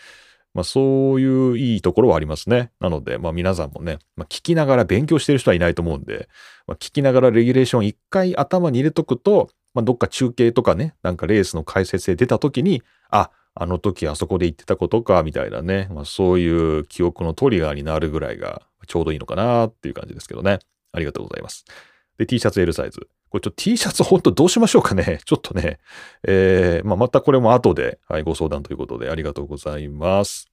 [0.56, 2.70] まあそういういいところはありますね。
[2.80, 6.30] なので、まあ皆さんもね、まあ、聞きながら勉強してる人はいないと思うんで、
[6.66, 20.60] まあ、聞きながらレギュレーション一回頭に入れとくと、まあどっか中継とかね、なんかレースの解説で出た時に、あ、あの時あそこで言ってたことか、みたいなね、まあそういう記憶のトリガーになるぐらいがちょうどいいのかなっていう感じですけどね。
[20.92, 21.66] ありがとうございます。
[22.16, 23.08] で、T シャツ L サイズ。
[23.28, 25.20] これちょっと T シャツほんとどうしましょうかね。
[25.26, 25.78] ちょっとね、
[26.22, 30.48] えー、まあ、またこれも後で、はい、ご相談ということでありがとうございます。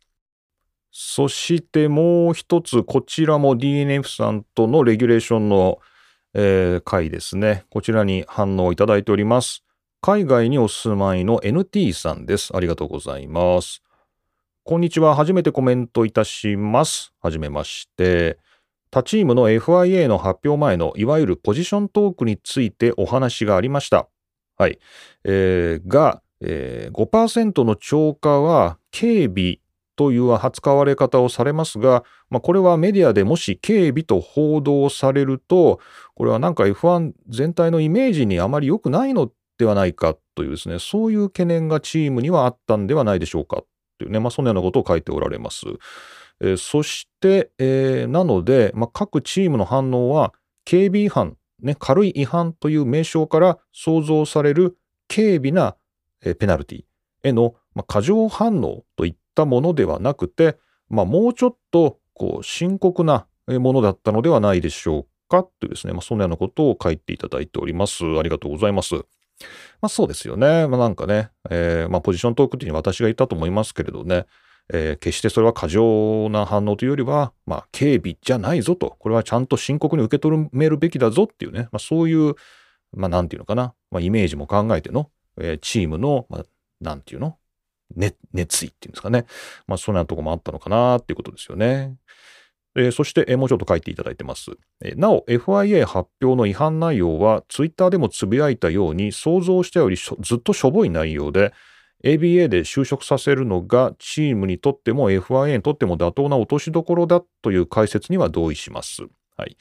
[0.91, 5.79] そしてもう一つ、こちらも DNF さんとのレギュレーションの、
[6.33, 7.65] えー、回ですね。
[7.69, 9.63] こちらに反応いただいております。
[10.01, 12.55] 海外にお住まいの NT さんです。
[12.55, 13.81] ありがとうございます。
[14.65, 15.15] こんにちは。
[15.15, 17.13] 初めてコメントいたします。
[17.21, 18.38] はじめまして。
[18.93, 24.08] 他チームの FIA の発表前のいわゆるポジショントークについてお話がありました。
[24.56, 24.77] はい。
[25.23, 29.58] えー、が、えー、5%の超過は警備
[29.95, 35.79] という扱われ方をされますが、まあ、これはメディアでもし警備と報道されると、
[36.13, 43.63] これはなんか F1 全体のイメージにあまり良くないのではないかというですね、そういう懸念がチームにはあったんではないでしょうか
[43.97, 45.65] というね、まあ、そのようなことを書いておられます。
[46.41, 50.34] えー、そして、えー、なので、まあ、各チームの反応は、
[50.65, 55.76] 警備違反、ね、軽い違反という名称から想像される軽微な、
[56.24, 56.84] えー、ペナルティ
[57.24, 60.58] への、まあ、過剰反応といったものではなくて、
[60.89, 68.04] まあ、もうちょっとこう深刻なものだったのではないでしょうかというですね、まあ、そのようなことを書いていただいております。
[68.06, 68.96] ありがとうございます。
[68.96, 70.67] まあそうですよね。
[70.67, 74.26] まあなんかね、えー、まあポジショントークっていうに私が言ったと思いますけれどね、
[74.71, 82.36] えー、決してそれは過剰な反応というよりは、まあ警備じゃないぞと、これはちゃんと深刻に受け止めるべきだぞっていうね、まあそういう、
[82.93, 86.43] まあなんていうのかな、まあイメージも考えての、えー、チームの、まあ
[86.82, 87.38] なんていうの、
[87.95, 89.26] ね、熱意っていうんですかね。
[89.67, 91.95] まあそんなとこもあったのかなっていうことですよね。
[92.76, 94.52] えー、そして、えー、もうちょっと書いていただいてます。
[94.84, 101.54] えー、なお、FIA 発表の違反内容は、ツイッターでもつぶやいたように、想像したよりずっとしょぼい内容で、
[102.04, 109.04] ABA で就職させるのがチームにとっても FIA にとっても妥当な落としどころだという解説には同意します。
[109.38, 109.58] はい、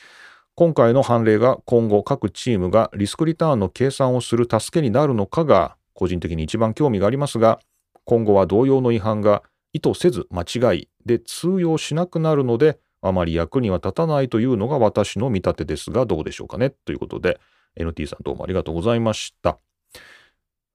[0.55, 7.61] 今回の判例が今後各チームがリスクリターンの計算をする助けになるのかが個人的に一番興味がありますが、
[8.05, 16.71] 今後は同様の違反が意図せず間違いで通用しなくなるので、あまり役には立たないというのが私の見立てですが、どうでしょうかね？
[16.71, 17.41] ということで、
[17.79, 19.59] NT さんどうもありがとうございました。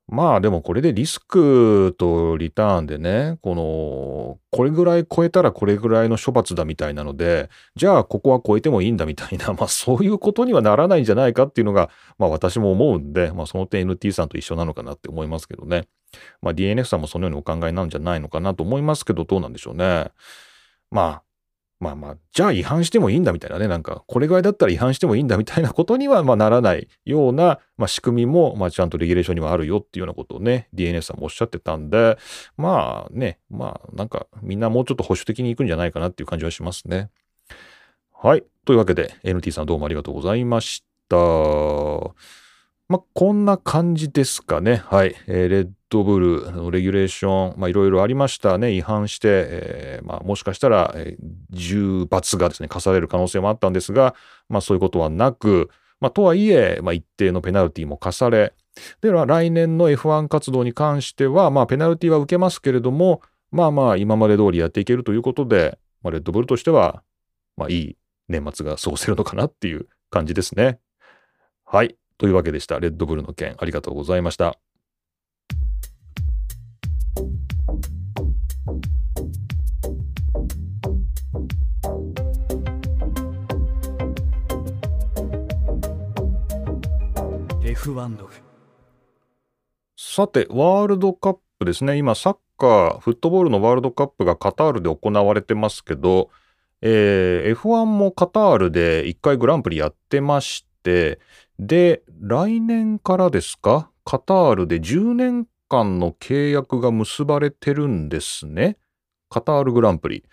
[0.10, 15.84] まあでもこれでリスクとリターンでね、この、これぐらい超えたらこれぐらいの処罰だみたいなので、じゃあここは超えてもいいんだみたいな、 まあそういうことにはならないんじゃないかっていうのが、まあ私も思うんで、まあその点 NT さんと一緒なのかなって思いますけどね。
[16.42, 20.12] まあ DNF さんもそのようにお考えなんじゃないのかなと思いますけど、どうなんでしょうね。
[20.90, 21.27] まあ
[21.80, 32.18] まあまあ、じゃあ違反してもいいんだみたいなね、なんか、これぐらいだったら違反してもいいんだみたいなことには、まあならないような、まあ仕組みも、まあちゃんとレギュレーションにはあるよっていうようなことをね、DNS さんもおっしゃってたんで、
[32.58, 37.10] まあね、まあなんか、みんなもうちょっと保守的に行くんじゃないかなっていう感じはしますね。
[38.12, 38.44] はい。
[38.66, 42.47] というわけで、NT さんどうもありがとうございました。
[42.90, 44.82] まあ、こんな感じですかね。
[44.86, 45.14] はい。
[45.28, 48.72] えー、レッドブルのレギュレーション、いろいろありましたね。
[48.72, 54.16] 違反して、えー、まあ、もしかしたら、えー、重罰がですね、課される可能性もあったんですが、
[54.48, 55.70] まあ、そういうことはなく、
[56.00, 58.54] まあ、とはいえ、まあ、一定のペナルティも課され、
[59.02, 63.22] では、来年の F1 活動に関しては、まあ、ペナルティは受けますけれども、
[63.52, 67.04] まあまあ、今まで通りやっていけるということで、まあ、レッドブルとしては、
[67.58, 67.98] まあ、いい
[68.30, 70.80] 年末が過ごせるのかなっていう感じですね。
[71.66, 71.98] はい。
[72.18, 72.80] というわけでした。
[72.80, 74.58] レッドブルの件、ありがとうございました。
[87.62, 88.34] F1 ログ
[89.96, 91.98] さて、ワールドカップですね。
[91.98, 96.32] 今、サッカー、フットボールのワールドカップがカタールで行われてますけど、
[96.82, 101.20] えー、F1 もカタールで1回グランプリやってまして、
[101.60, 103.90] で、来年からですか？
[104.06, 108.78] カタールで10年間の契約が結ばれてるんですね。
[109.30, 110.24] カタールグランプリ。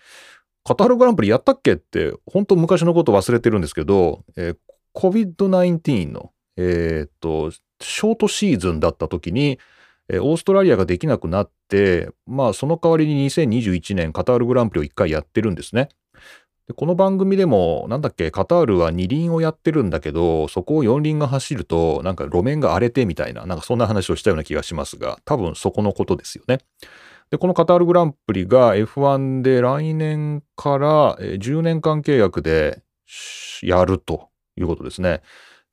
[0.63, 4.57] カタールグランプリやったっけって、本当昔のこと忘れてるんですけど、えー、
[4.95, 9.59] COVID-19 の、えー、っと、ショートシーズンだった時に、
[10.09, 15.89] オーストラリアができなくなって、まあその代わりに2021年カタールグランプリを1回やってるんですね。
[16.67, 26.59] でこの番組でも、なんだっけ、カタールは二輪をやってるんだけど、そこを四輪が走ると、なんか路面が荒れてみたいな、なんかそんな話をしたような気がしますが、多分そこのことですよね。
[27.29, 32.81] で、このカタールグランプリが F1 で来年から10年間契約で
[33.61, 35.21] やるということですね。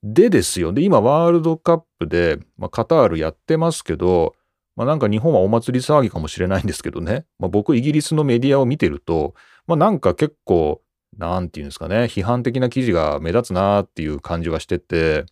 [0.02, 0.74] でですよ。
[0.74, 4.35] で、今ワールドカップで、まあ、カタールやってますけど、
[4.76, 7.24] まあ、なんか日本はお祭り騒ぎかもしれないんですけどね。
[7.38, 9.35] まあ、僕、イギリスのメディアを見てると、
[9.66, 10.83] まあ、なんか結構、
[11.18, 15.27] なんていうんですかね、批判的な記事が目立つなっていう感じはしてて、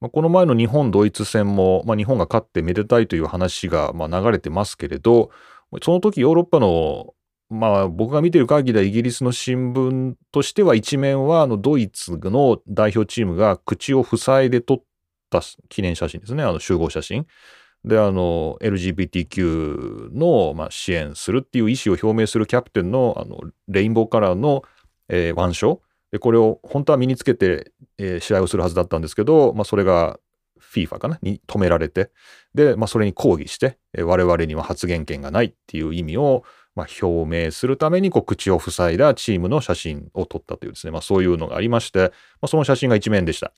[0.00, 5.30] まあ、この前の日本ドイツ戦も、まあ、日本が勝ってめでたいという話がまあ流れてますけれど、
[5.80, 7.14] その時ヨーロッパの、
[7.48, 14.82] まあ、僕が見てる限りではイギリスの新聞としては一面はあのドイツの代表チームが口を塞いで撮っ
[15.30, 17.26] た記念写真ですね、あの集合写真。
[17.84, 24.62] で、あの、LGBTQ の、まあ、支援するっていう意思を表明するキャプテンの、あの、レインボーカラーの、
[25.08, 25.82] えー、腕章。
[26.12, 30.20] で、これを本当は身につけて、えー、試合をするはずだったんですけど、まあ、それが
[30.60, 31.18] FIFA かな？
[31.22, 32.10] に止められて、
[32.54, 42.08] で、まあ、それに抗議して、えー、我々には発言権がないっていう意味を、まあ、表明するためにこう口を塞いだチームの写真を撮ったというですね、まあ、そういうのがありまして、ま
[42.42, 43.52] あ、その写真が一面でした。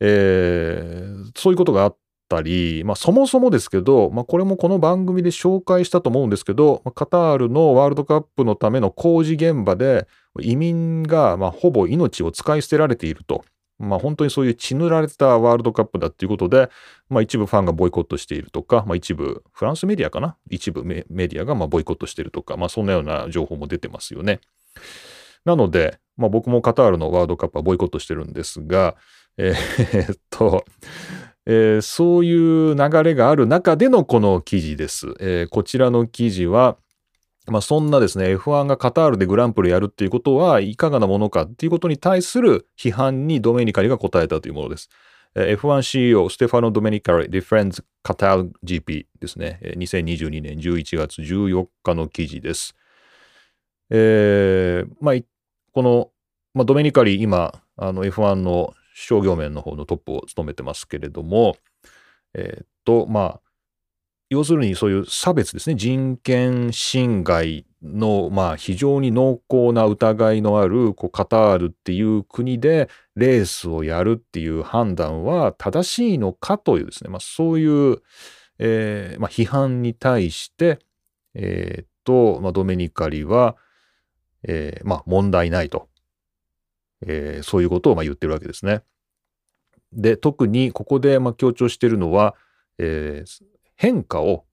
[0.00, 1.96] えー、そういうことがあっ
[2.28, 10.06] たり、まあ、そもそもですけど、まあ、これもこの番組で紹介したと思うんですけど、カタールのワールドカップのための工事現場で
[10.40, 13.44] 移民がまほぼ命を使い捨てられていると。
[13.80, 16.68] まあ、本当にそういう血塗られたワールドカップだっていうことで、
[17.08, 20.36] まあ、一部ファンがボイコットしているとか、まあ、一部フランスメディアかな？
[20.50, 24.40] 一部メディアがまボイコットしているとか、まあ、そんなような情報も出てますよね。
[25.44, 28.96] なので、まあ、僕もカタールのワールドカップはボイコットしてるんですが、
[29.36, 30.64] えー、っと、
[31.50, 35.14] えー、そういう流れがある中でのこの記事です。
[35.18, 36.76] えー、こちらの記事は、
[37.46, 44.90] まあ、そんなですね、F1 がカタールでグランプリやるっていうことはいかがなものかっていうことに対する批判にドメニカリが答えたというものです。
[45.34, 49.58] F1CEO ステファノ・ドメニカリ Defends Qatar GP ですね。
[49.62, 52.74] 2022年11月14日の記事です。
[53.88, 55.14] えー、まあ、
[55.72, 56.10] この、
[56.52, 61.56] まあ、ドメニカリ今、F1 の商業面の方のトップを務めてますけれども、
[62.34, 63.40] えー、っと、まあ、
[64.28, 78.02] 要するにそういう差別ですね、人権侵害の、まあ、非常に濃厚な疑いのあるこうカタールっていう国でレースをやるっていう判断は正しいのかというですね、まあ、そういう、
[78.58, 80.80] えーまあ、批判に対して、
[81.34, 83.56] えー、っと、まあ、ドメニカリは、
[84.42, 85.88] えー、まあ、問題ないと、
[87.06, 88.82] えー、そういうことをまあ言ってるわけですね。
[89.92, 92.34] で、特にここでまあ強調しているのは、
[92.78, 93.44] えー、
[93.76, 94.44] 変化を、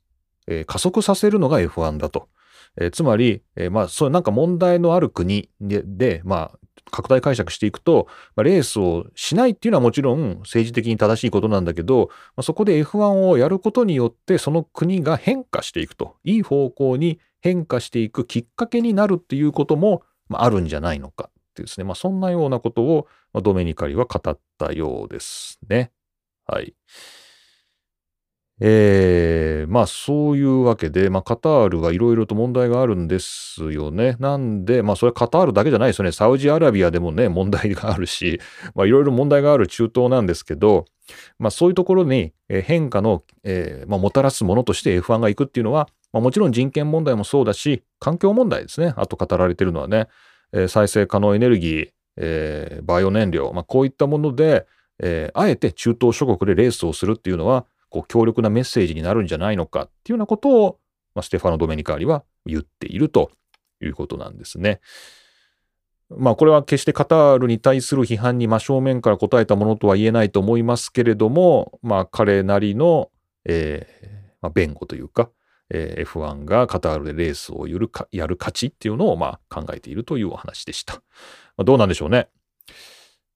[0.48, 2.30] え、加速させるのが F1 だと。
[2.78, 6.60] えー、つまり、えー、まあ、そうなんか問題のある国で、でまあ、
[6.92, 25.92] 拡大解釈していくと、まあ、レースをしないっていうのはもちろん政治的に正しいことなんだけど、まあ、そこで F1 をやることによってその国が変化していくといい方向に変化していくきっかけになるっていうことも、まあ、あるんじゃないのかってですね、まあ、そんなようなことを、まあ、ドメニカリは語ったようですね。
[26.46, 26.76] はい。
[28.62, 34.16] えー、まあそういうわけで、まあカタールはいろいろと問題があるんですよね。
[34.20, 36.14] なんで、まあそれはカタールだけじゃないですよね。
[36.14, 38.40] サウジアラビアでもね、問題があるし、
[38.74, 40.86] まあいろいろ問題がある中東なんですけど、
[41.38, 48.94] まあそういうところに変化の、えーまあ、もたらすものとして F1 が行くっていうのは、まあ、もちろん人権問題もそうだし、環境問題ですね。
[48.96, 50.08] あと語られてるのはね、
[50.54, 54.66] えー、再生可能エネルギー、えー、バイオ燃料、まあこういったもので、
[55.00, 60.80] えー、あえて中東諸国でレースをするっていうのは、こう強力なメッセージになるんじゃないのかっていうようなことを、
[61.14, 63.32] まあ、ステファノ・ドメニカーリは言っていると
[63.82, 64.82] いうことなんですね。
[66.10, 73.10] まあこれは決してカタールに対する批判に真正面から答えたものとは言えないと思いますけれども、まあ彼なりの、
[73.46, 74.08] えー
[74.42, 75.30] まあ、弁護というか、
[75.70, 80.96] えー、F1 がカタールでレースをやるかやる価値っていうのをまあ考えているというお話でした。
[80.96, 81.02] ま
[81.62, 82.30] あ、どうなんでしょうね。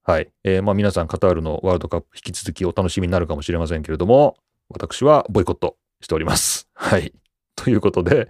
[0.03, 0.29] はい。
[0.43, 4.37] えー、まあ皆さんカタールのワールドカップ引き続きお楽しみになるかもしれませんけれども、
[4.69, 6.67] 私はボイコットしております。
[6.73, 7.13] はい。
[7.55, 8.29] ということで、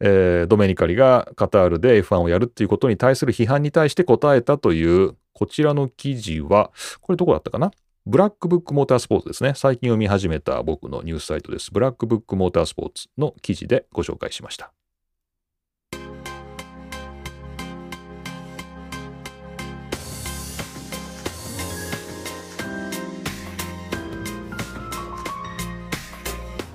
[0.00, 7.70] えー、ドメニカリがカタールで F1 をやるっていうことに対する批判に対して答えたという、こちらの記事は、これどこだったかな？
[8.06, 9.52] ブラックブックモータースポーツですね。
[9.54, 11.70] 最近読み始めた僕のニュースサイトです。
[11.70, 14.72] ブラックブックモータースポーツの記事でご紹介しました。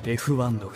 [0.03, 0.75] F1 ドル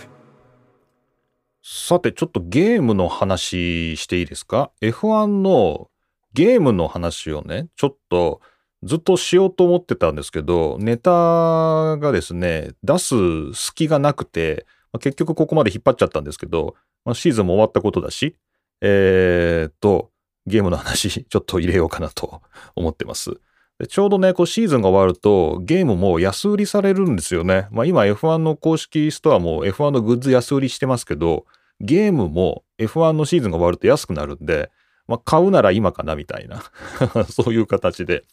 [1.62, 5.92] さてちょっとゲームの話していいですか？F1 の
[6.34, 8.42] ゲームの話をねちょっと
[8.84, 13.16] ずっとしようと思ってたんですけどネタがですね出す
[13.54, 18.36] 隙がなくて、まあ、結局ここまで引っ張っちゃったんですけど、まあ、シーズンも終わったことだし
[18.82, 20.12] えー、っと
[20.50, 22.42] ゲームの話 ちょっと入れようかなと
[22.76, 23.40] 思ってます。
[23.88, 27.70] ちょうどね、こうシーズンが終わるとゲームも安売りされるんですよね。
[27.72, 31.46] まあ今 F1 の公式ストアも F1 のグッズ安売りしてますけど、
[31.80, 34.70] ゲームも F1 のシーズンが終わると安くなるんで、
[35.10, 36.64] まあ買うなら今かなみたいな
[37.30, 38.24] そういう形で、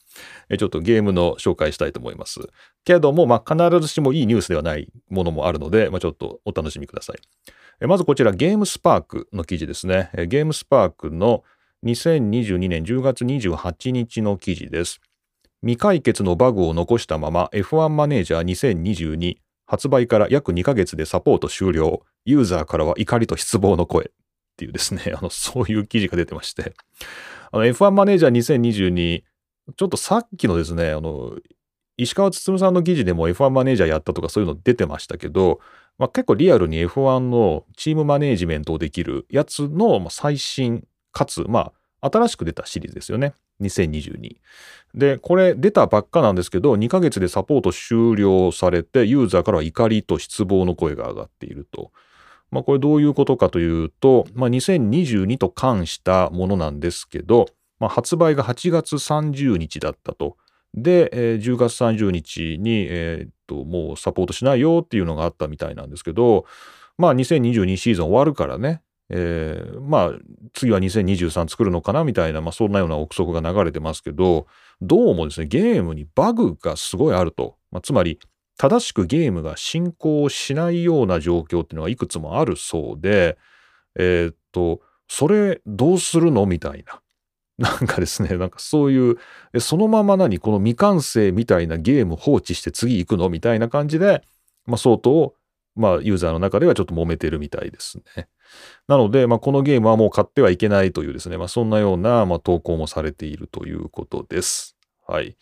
[0.59, 2.41] ちょっとゲームの紹介したいと思います。
[2.85, 7.87] けども、まあ必ずしもいいニュースではないものもあるので、まあちょっとお楽しみください。
[7.87, 10.11] まずこちらゲームスパークの記事ですね。
[10.29, 11.45] ゲームスパークの
[11.85, 15.01] 2022年10月28日の記事です。
[15.63, 22.03] 未解決のバグを残したまま F1 マネージャー2022発売から約2ヶ月でサポート終了。
[22.25, 24.11] ユーザーからは怒りと失望の声
[24.57, 26.73] っていうですね、 あの、そういう記事が出てまして。
[27.53, 29.23] あの、F1 マネージャー2022、
[29.77, 31.37] ちょっとさっきのですね、あの、
[31.99, 35.61] 石川つつむさんの記事でも F1 マネージャーやったとかそういうの出てましたけど、
[35.99, 43.33] まあ、結構リアルに F1 のチームマネージメントをできるやつの最新かつ、まあ、新しく出たシリーズですよね。
[43.63, 44.37] 2022。
[44.95, 51.93] で、これ出たばっかなんですけど、2ヶ月でサポート終了されて、ユーザーからは怒りと失望の声が上がっていると。
[52.51, 57.47] まあ、これどういうことかというと、まあ、2022と関したものなんですけど、
[57.79, 60.37] まあ、発売が8月30日だったと。
[60.75, 66.45] で、えー、10月30日に、えー、もうサポートしないよっていうのがあったみたいなんですけど、
[66.99, 70.11] まあ2022シーズン終わるからね、えー、まあ
[70.53, 74.47] 次は2023作るのかなみたいな、まあそんなような憶測が流れてますけど、
[74.83, 77.57] どうもですね、ゲームにバグがすごいあると。
[77.71, 78.19] まあ、つまり、
[78.59, 83.37] 正しくゲームが進行しないような状況っていうのがいくつもあるそうで、
[83.99, 87.01] えー、っと、それどうするのみたいな。
[87.59, 89.19] なんかですね、なんかそういう、
[89.61, 94.23] そのまま何、この未完成みたいなゲーム放置して次行くのみたいな感じで、
[94.67, 95.35] まあ相当、
[95.75, 98.29] まあユーザーの中ではちょっと揉めてるみたいですね。
[98.89, 104.77] なので、まあこのゲームはもう買ってはいけないというですね、まあそんなような、まあ、投稿もされているということです。
[105.07, 105.37] はい。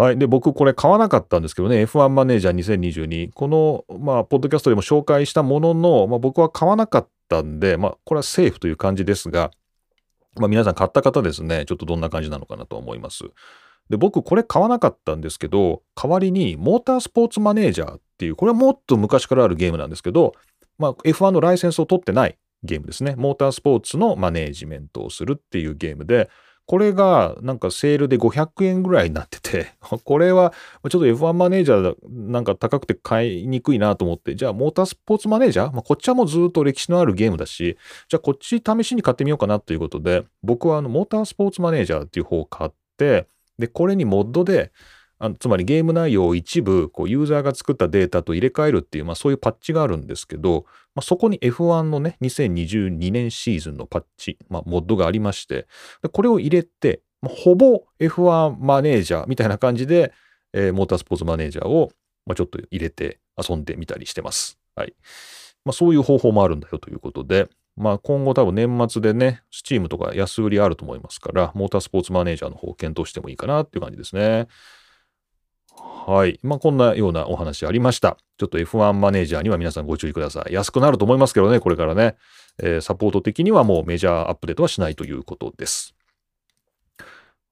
[0.00, 0.18] はい。
[0.18, 3.32] で、僕これ買わなかったんですけどね、F1 マネージャー2022。
[3.34, 9.50] この、まあ、ポッドキャストでも紹介したものの、まあ僕は買わなかったんで、まあこれはセーフという感じですが、
[10.36, 13.24] まあ、皆さん買った方ですね、ちょっとどんな感じなのかなと思います。
[13.90, 20.32] で、僕これ買わなかったんですけど、代わりにモータースポーツマネージャーっていう、これはもっと昔からあるゲームなんですけど、
[20.78, 23.16] まあ、F1 のライセンスを取ってないゲームですね。
[23.18, 26.30] モータースポーツのマネージメントをするっていうゲームで、
[26.70, 29.72] これがなんかセールで500円ぐらいになってて、
[30.04, 30.52] これは
[30.88, 37.76] ちょっと F1 マネージャーなんか高くて買いにくいなと思って、じゃあモータースポーツマネージャー、まあ、こっちはもうずっと歴史のあるゲームだし、
[38.08, 43.26] じゃあこっち試しに買ってみようかなということで、僕はあのモータースポーツマネージャーっていう方を買って、
[43.58, 44.70] で、これにモッドで、
[45.22, 50.64] あつまりゲーム内容を一部こうユーザーが作ったデータと入れ替えるっていう、まあ、そういうパッチがあるんですけど、
[50.94, 55.66] まあ、そこに F1 のね2022年シーズンのパッチ、まあ、モッドがありまして
[56.12, 60.12] これを入れてほぼ F1 マネージャーみたいな感じで、
[60.54, 61.92] えー、モータースポーツマネージャーを、
[62.24, 64.58] まあ、ちょっと入れて遊んでみたりしてます。
[64.74, 64.94] はい。
[65.64, 74.48] まあ、そういう方法もあるんだよということで、まあ、今後多分年末でね、Steam とか安売りあると思いますから、モータースポーツマネージャーの方を検討してもいいかなっていう感じですね。
[76.06, 76.40] はい。
[76.42, 78.16] まあ、こんなようなお話ありました。
[78.38, 80.52] ちょっと F1 マネージャーには皆さんご注意ください。
[80.52, 82.16] 安くなると思いますけどね、これからね。
[82.62, 85.94] えー、サポート的にはもうメジャーアップデートはしないということです。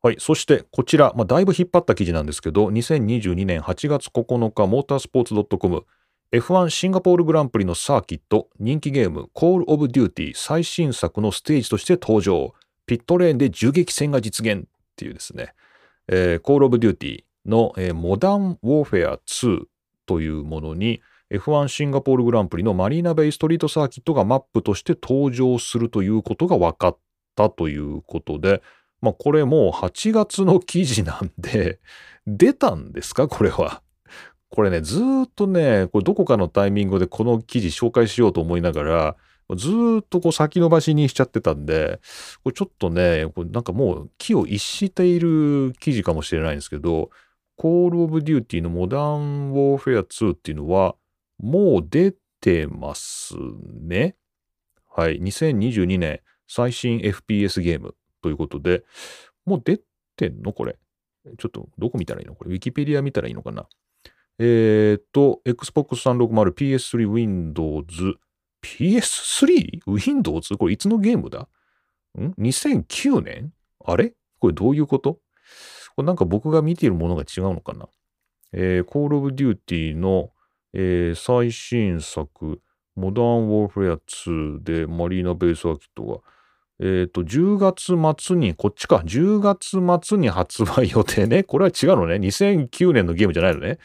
[0.03, 0.16] はい。
[0.18, 5.85] そして、こちら、まあ、だいぶ引っ張った記事なんですけど、2022年8月9日、モータースポーツ .com、
[6.33, 12.55] F1 シンガポールグランプリのサーキット、人気ゲーム、コール・オブ・デューティ最新作のステージとして登場。
[12.87, 14.64] ピットレーンで銃撃戦が実現っ
[14.97, 15.53] ていうですね、
[16.07, 19.64] えー、コール・オブ・デューティの、えー、モダン・ウォーフェア2
[20.07, 26.99] というものに、F1 シンガポールグランプリのマリーナベイストリートサーキットがマップとして登場するということが分かっ
[27.36, 28.62] たということで、
[29.01, 31.80] まあこれもう8月の記事なんで、
[32.26, 33.28] 出たんですか？
[33.28, 33.82] これは。
[34.51, 39.16] これね、ずっとね、これどこかのタイミングでこの記事紹介しようと思いながら、
[39.57, 39.68] ず
[40.01, 42.01] っとこう先延ばしにしちゃってたんで、
[42.43, 47.11] これちょっとね、これなんかもう気を逸している記事かもしれないんですけど、
[47.59, 50.95] コール・オブ・デューティーのモダン・ウォーフェア2っていうのは、
[51.39, 53.35] もう出てます
[53.81, 54.15] ね。
[54.89, 55.21] はい。
[55.21, 57.97] 2022年最新 FPS ゲーム。
[58.23, 58.85] ということで、
[59.45, 59.81] もう出
[60.17, 60.53] てんの？
[60.53, 60.79] これ。
[61.37, 62.37] ちょっと、どこ見たらいいの？
[62.37, 63.67] これ、ウィキペディア見たらいいのかな？
[64.39, 68.15] えー、っと、Xbox 360、PS3、Windows、
[68.63, 69.81] PS3?
[69.85, 70.57] Windows?
[70.57, 71.49] これいつのゲームだ？
[72.21, 73.53] ん ?2009 年
[73.85, 74.15] あれ？
[74.39, 75.19] これどういうこと？
[75.99, 77.88] これなんか僕が見ているものが違うのかな？
[78.53, 80.30] えー、Call of Duty の、
[80.72, 82.61] えー、最新作、
[82.94, 86.18] モダンウォーフェア2でマリーナベースアーキットが、
[86.78, 91.42] えっ、ー、と、10月末に、こっちか、10月末に発売予定ね。
[91.44, 92.14] これは違うのね。
[92.14, 93.80] 2009年のゲームじゃないのね。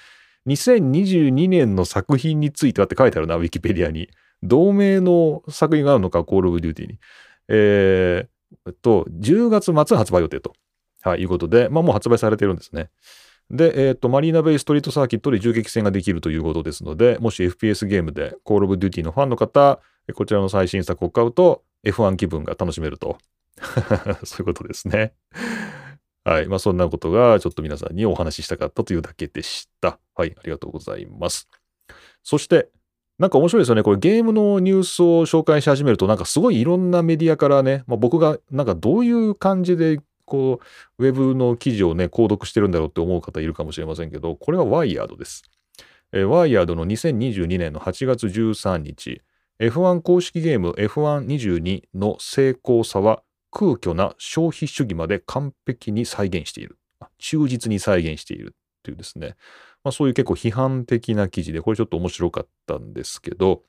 [0.46, 4.08] 2022年の作品についてはって書いてあるな、ウィキペディアに。
[4.44, 7.00] 同名の作品があるのか、コールオブデューティに。
[7.48, 10.54] えー、と、10月末発売予定と、
[11.04, 12.90] はい、いうことで、まあもう発売されてるんですね。
[13.52, 19.80] で、えっ、と、マリーナベイストリートサーキットで銃撃戦ができるということですので、もし FPS ゲームでコールオブデューティーのファンの方、
[20.16, 23.18] こちらの最新作を買うと、F1 気分が楽しめると。
[24.24, 25.14] そういうことですね。
[26.24, 26.48] はい。
[26.48, 30.00] まあ、そんなことがちょっと皆さんにお話ししたかったというだけでした。
[30.16, 30.34] はい。
[30.38, 31.50] ありがとうございます。
[32.24, 32.70] そして、
[33.20, 33.84] なんか面白いですよね。
[33.84, 40.60] これゲームのニュースを紹介し始めると、なんかすごいいろんなメディアからね、まあ、僕がなんかどういう感じで、こ
[40.98, 45.44] う、ウェブの記事をね、購読してるんだろうって思う方いるかもしれませんけど、これはワイヤードです。
[46.12, 49.22] えー、ワイヤードの2022年の8月13日、
[49.60, 56.78] F1 公式ゲーム F122 の成功さは空虚な消費主義まで完璧に再現している。
[57.20, 59.36] 忠実に再現しているっていうですね。
[59.84, 63.64] まあ、そういう結構批判的な記事で、これちょっと面白かったんですけど、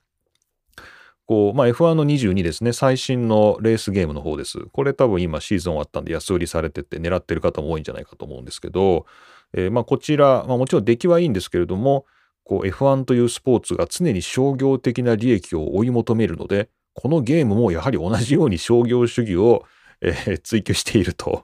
[1.27, 4.59] こう、まあ、F1 の22ですね、最新のレースゲームの方です。
[4.71, 9.05] これ多分今シーズン終わったんで安売りされてて狙ってる方も多いんじゃないかと思うんですけど、
[9.53, 12.05] えー、まあこちら、まあ、もちろん出来はいいんですけれども、
[12.47, 19.65] F1 というスポーツが常に商業的な利益を追い求めるので、このゲームもやはり同じように商業主義を、
[20.01, 21.41] えー、追求していると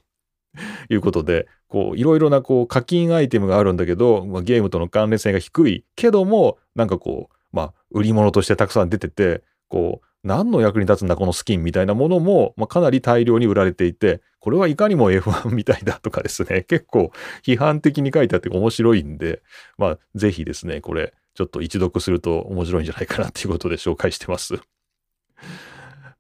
[0.90, 17.12] いうことで、こう、いろいろなこう課金アイテムがあるんだけど、まあ、ゲームとの関連性が低いけども、なんかこう、まあ、売り物としてたくさん出てて、こう、何の役に立つんだこのスキンみたいなものも、まあ、かなり大量に売られていて、これはいかにも F1 みたいだとかですね、 結構
[17.44, 19.42] 批判的に書いてあって面白いんで、
[19.78, 24.60] まあ、ぜひですね、これ、ちょっと一読すると面白いんじゃないかなっていうことで紹介してます。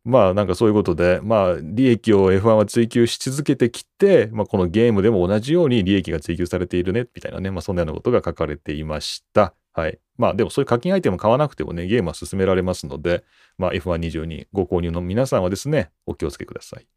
[0.04, 9.54] まあなんかそういうことで、まあ利益を F1 は追求し続けてきて、まあこのゲームでも同じように利益が追求されているね、みたいなね、まあそんなようなことが書かれていました。
[9.74, 9.99] はい。
[10.18, 13.24] まあでもそういう課金アイテムを買わなくてもね、ゲームは進められますので、
[13.58, 16.88] まあ F122 ご購入の皆さんはですね、お気をつけください。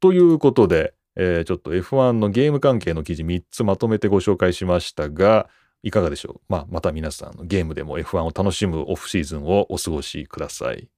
[0.00, 5.48] ということで、えー、ちょっと F1 のゲーム関係の記事3つまとめてご紹介しましたが、
[5.82, 10.88] いかがでしょう、まあ、また皆さんゲームでも F1 を楽しむオフシーズンをお過ごしください。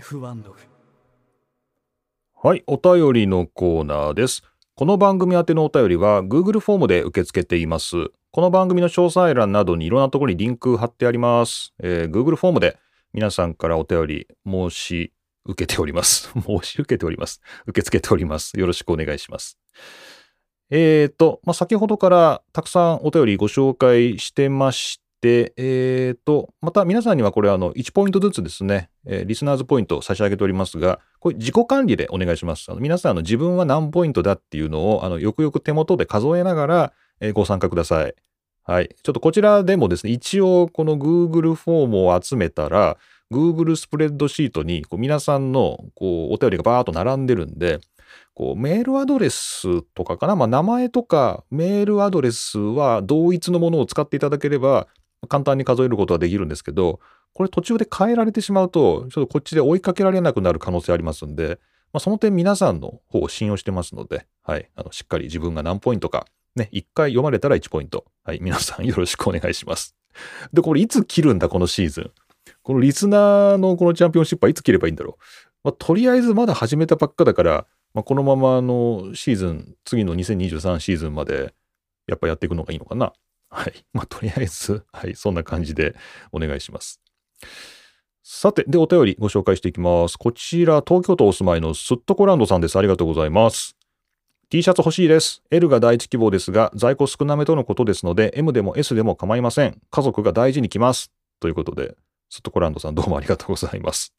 [0.00, 0.58] F1 ログ
[2.42, 4.42] はい、お便りのコーナーです。
[4.74, 7.96] この番組宛てのお便りは Google フォームで受け付けています。
[8.30, 11.74] この番組の詳細欄などにいろんなところにリンク貼ってあります。
[11.82, 12.78] えー、Google フォームで
[13.12, 15.12] 皆さんからお便り申し
[15.44, 16.32] 受けております。
[16.40, 17.42] 申し受けております。
[17.66, 18.58] 受け付けております。
[18.58, 19.58] よろしくお願いします。
[20.70, 32.70] えっ、ー、と、まあ、先ほどからたくさんお便りご紹介してましで、えっ、ー、と、また皆さんにはこれあの1ポイントずつですね、えー、リスナーズポイントを差し上げておりますが、これ自己管理でお願いします。
[32.70, 38.14] あの皆さんあの自分は何ポイントだっていうのをあのよくよく手元で数えながら、えー、ご参加ください。
[38.64, 38.88] はい。
[39.02, 42.96] ちょっとこちらでもですね、一応この Google フォームを集めたら、
[43.30, 47.80] Google スプレッドシートにこう皆さんのこうお便りがバーッと並んでるんで、
[48.34, 54.88] こうメールアドレスとかかな、まあ、名前とかメールアドレスは同一のものを使っていただければ、
[55.28, 57.00] 簡単に数えることはできるんですけど、
[57.32, 61.58] これ途中で変えられてしまうと、ちょっとこっちで追いかけられなくなる可能性ありますんで、
[61.92, 68.04] まあ、その点皆さんの方を信用してますので、はい、あのしっかり自分が何ポイントか、ね、1回読まれたら1ポイント。
[68.24, 69.96] はい、皆さんよろしくお願いします。
[70.52, 72.10] で、これいつ切るんだ、このシーズン。
[72.62, 75.24] このリスナーのこのチャンピオンシップはいつ切ればいいんだろう。
[75.64, 81.54] まあ、とりあえずまだ始めたばっかだから、まあ、このままあのシーズン、次の2023シーズンまで
[82.06, 83.12] やっぱやっていくのがいいのかな。
[83.50, 83.84] はい。
[83.92, 85.94] まあ、とりあえず、はい、そんな感じで
[86.32, 87.00] お願いします。
[88.22, 90.16] さて、で、お便りご紹介していきます。
[90.16, 92.78] こちら、東京都お住まいのスットコランドさんです。
[92.78, 93.76] ありがとうございます。
[94.50, 95.42] T シャツ欲しいです。
[95.50, 99.80] L が第一希望ですが、在庫少なめとのことですので、M でも S でも構いません。
[99.90, 101.12] 家族が大事に来ます。
[101.38, 101.96] ということで、
[102.28, 104.12] スットコランドさんどうもありがとうございます。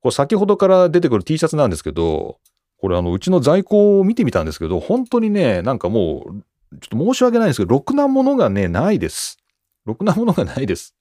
[0.00, 2.38] これ先ほどから出てくる T シャツなんですけど、
[2.80, 6.44] これあの、うちの在庫を見てみたんですけど、本当にね、なんかもう、
[6.80, 9.38] ちょっと申し訳ないんですけど、ろくなものがね、ないです。
[9.84, 10.94] ろくなものがないです。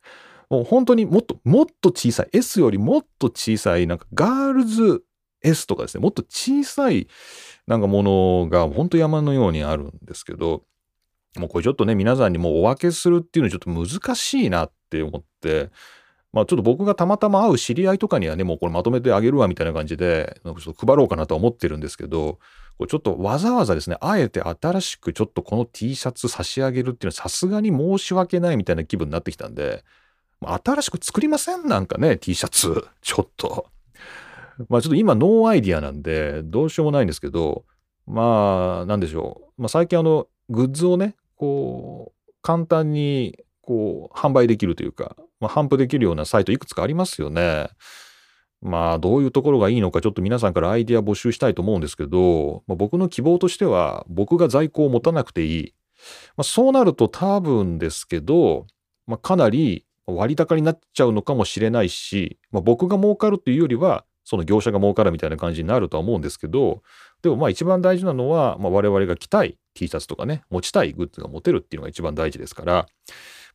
[0.50, 5.04] もう本当にもっと、もっと小さい、S よりもっと小さい、なんかガールズ
[5.42, 7.08] S とかですね、もっと小さい
[7.68, 10.64] なんかものが本当山のようにあるんですけど、
[11.38, 15.70] もうこれちょっとね、皆さんにもうお分けするっていうのはちょっと難しいなって思って、
[16.34, 22.40] まあちょっと僕がたまたま会う知り合いとかにはね、もうこれまとめてあげるわみたいな感じで、ちょっと配ろうかなとは思ってるんですけど、
[22.80, 29.84] これちょっとわざわざですね、あえて新しくちょっとこの T シャツ差し上げるっていうのはさすがに申し訳ないみたいな気分になってきたんで、
[30.42, 31.68] 新しく作りません？
[31.68, 32.88] なんかね、T シャツ。
[33.02, 33.68] ちょっと。
[34.70, 37.66] まあちょっと今ノーアイディアなんで、どうしようもないんですけど、
[38.08, 39.62] まあ、なんでしょう。
[39.62, 47.70] まあ最近あの、グッズをね、こう、簡単に、こう、販売できるというか、まあ、頒布できるようなサイトいくつかありますよね。
[48.62, 55.74] まあ、どういうところがいいのか、ちょっと皆さんからアイディア募集したいと思うんですけど、まあ、僕の希望としては、僕が在庫を持たなくていい。
[56.36, 58.68] まあ、そうなると多分ですけど、
[59.07, 66.84] まあ、かなり割高になっちゃうのかもしれないし、まあ、僕が儲かるっていうよりは、その業者が儲かるみたいな感じになるとは思うんですけど、
[67.24, 72.86] でもまあ一番大事なのは、まあ、我々が着たい T シャツとかね、持ちたいグッズが持てるっていうのが一番大事ですから、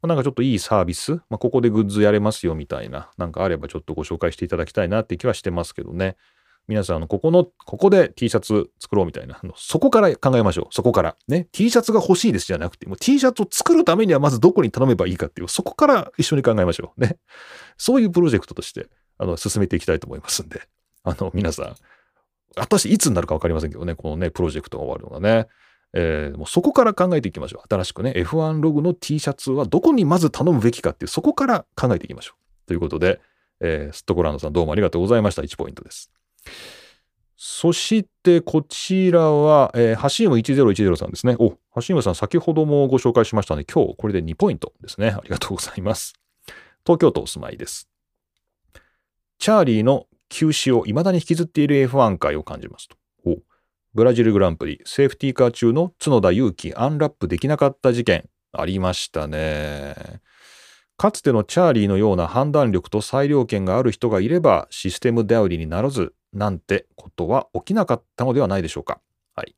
[0.06, 6.16] なんかちょっといいサービス、まあ、ここでグッズやれますよみたいな、なんかあればちょっとご紹介していただきたいなって気はしてますけどね。
[6.66, 10.74] 皆さん、あの、ここの、ここで T シャツ作ろうみたいな、そこから考えましょう。
[10.74, 11.16] そこから。
[11.28, 11.46] ね。
[11.52, 17.00] T シャツが欲しいですじゃなくて、も T シャツを作るためにはまずどこに頼めばいいかっていう、そこから一緒に考えましょう。
[17.00, 17.18] ね。
[17.76, 18.88] そういうプロジェクトとして、
[19.18, 20.62] あの、進めていきたいと思いますんで、
[21.02, 21.74] あの、皆さん、
[22.56, 25.48] 私いつになるかわかりませんけどね、このね、プロジェクトが終わるのがね。
[25.96, 27.68] えー、もうそこから考えていきましょう。
[27.72, 32.66] 新しくね、F1 ログの T シャツはどこにまず頼むべきかっていう、そこから考えていきましょう。
[32.66, 33.20] ということで、
[33.60, 35.42] えー、スットコランドさんどうもありがとうございました。
[35.42, 36.10] 1ポイントです。
[37.36, 41.36] そしてこちらは、えー、ハシーム1010さんですね。
[41.38, 45.10] お、ハシームさん先ほどもご紹介しましたので、今日これで2ポイントですね。
[45.10, 46.14] ありがとうございます。
[46.84, 47.88] 東京都お住まいです。
[49.38, 52.96] チャーリーの休止を未だに引きずっている F1 界を感じますと。
[53.94, 60.20] ブラジルグランプリ、セーフティーカー中の角田祐希アンラップできなかった事件、ありましたね。
[60.96, 69.00] かつてのチャーリーのような判断力と裁量権がある人がいればシステム頼りにならずなんてことは起きなかったのではないでしょうか。
[69.36, 69.54] はい。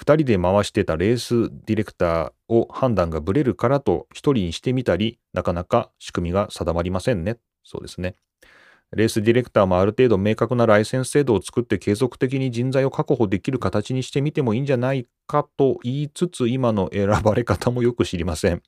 [0.00, 7.38] 2人で回してたレースディレクターを判断がぶれるからと1人にしてみたり、なかなか仕組みが定まりませんね。
[7.64, 8.14] そうですね。
[8.92, 18.62] レースディレクターもある程度明確なライセンス制度を作って継続的に人材を確保できる形にしてみてもいいんじゃないかと言いつつ今の選ばれ方もよく知りません。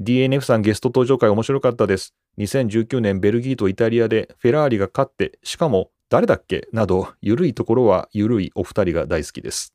[0.00, 2.14] DNF さんゲスト登場会面白かったです。
[2.38, 9.74] 2019年ベルギーとイタリアでフェラーリが勝って、しかも誰だっけなど、ゆるいところはゆるいお二人が大好きです。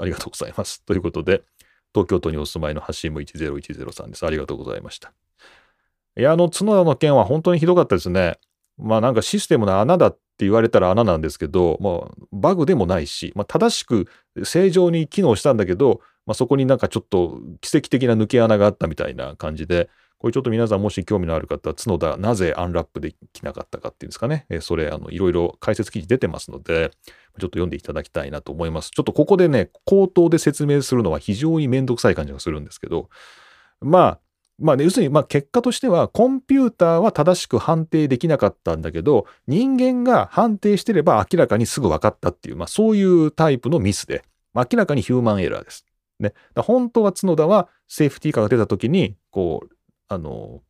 [0.00, 0.82] ありがとうございます。
[0.84, 1.42] ということで、
[1.94, 4.26] 東京都にお住まいのハシーム1010さんです。
[4.26, 5.12] ありがとうございました。
[6.16, 8.38] いや、あの角田の件は本当にひどかったですね。
[8.78, 14.06] まあなんかシステムの穴だって言われたら穴なんですけど、まあバグでもないし、まあ、正しく
[14.44, 26.90] 正常に機能したんだけど、まあ、そこになんかちょっと奇跡的な抜け穴があったみたいな感じで、これちょっと皆さんもし興味のある方は角田なぜアンラップできなかったかっていうんですかね、えそれあのいろいろ解説記事出てますので、
[27.40, 28.90] ちょっと読んでいただきたいなと思います。
[28.90, 33.08] ちょっとここでね、口頭で説明するのは非常にめんどくさい感じがするんですけど、
[33.80, 34.20] まあ、
[34.62, 45.84] まあ、ね、要するに、まあ、結果としては、コンピューターは正しく判定できなかったんだけど、人間が判定してれば明らかにすぐ分かったっていう、まあ、そういうタイプのミスで、まあ明らかにヒューマンエラーです。
[46.20, 46.32] ね。
[46.56, 49.74] 本当は角田はセーフティーカーが出た時に、こう、
[50.08, 50.60] あの、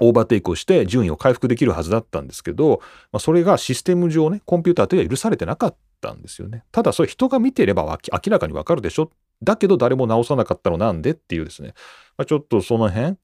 [0.00, 2.80] オーバーテイクをして順位を回復できるはずだったんですけど、
[3.12, 6.64] まあ、それがシステム上ね、コンピューターというのは許されてなかったんですよね。
[6.72, 9.10] ただ、それ人が見てれば明らかにわかるでしょ。
[9.42, 11.74] だけど誰も直さなかったのなんでっていうですね。
[12.16, 13.16] まあ、ちょっとその辺、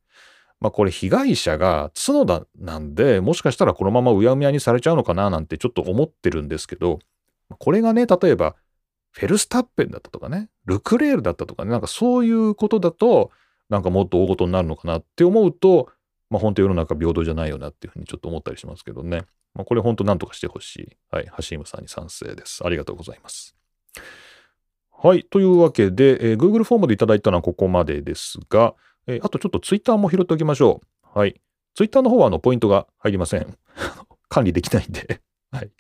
[0.61, 6.99] まあこれ被害者が角田なんで、もしかしたらこのままうやむやにされちゃうのかななんてちょっと思ってるんですけど、
[7.59, 8.57] これがね、例えば、
[9.13, 13.31] フェルスタッペンだったとかね、ルクレールだったとかね、なんかそういうことだと、
[13.69, 15.91] なんかもっと大事になるのかなって思うと、
[16.29, 19.23] まあ本当世の中平等じゃないよなっていうふうにちょっと思ったりしますけどね。
[19.55, 20.97] まあこれ本当なんとかしてほしい。
[21.11, 21.27] はい。
[21.27, 22.65] ハシームさんに賛成です。
[22.65, 23.57] ありがとうございます。
[24.99, 25.25] はい。
[25.25, 28.75] というわけで、えー、Google フォームでいただいたのはここまでですが、
[29.07, 30.81] えー、あとちょっと Twitter も拾っておきましょ
[31.15, 31.19] う。
[31.19, 31.41] はい。
[31.75, 33.59] Twitter の方はあのポイントが入りません。
[34.29, 35.21] 管理できないんで
[35.53, 35.71] はい。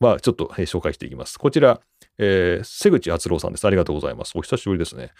[0.00, 1.38] まあ、ちょっと、えー、紹介していきます。
[1.38, 1.80] こちら、
[2.18, 3.64] えー、瀬口敦郎さんです。
[3.64, 4.36] ありがとうございます。
[4.36, 5.12] お久しぶりですね。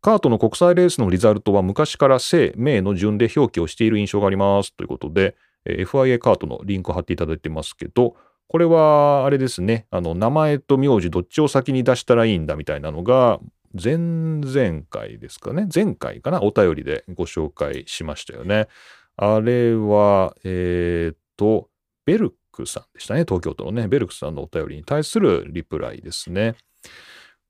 [0.00, 8.16] カートの国際レースのリザルトは昔から姓、名の順で表記をしている印象がありますということで、えー、FIA カートのリンクを貼っていただいてますけど、
[8.48, 13.38] これはあれですね、あの名前と名字どっちを先に出したらいいんだみたいなのが、
[13.74, 18.68] 前々回ですかね、前回かな、お便りでご紹介しましたよね。
[19.16, 21.68] あれは、えっ、ー、と、
[22.06, 26.54] ベルクさんでしたね、東京都のね、ベルクさんのお便りに対するリプライですね。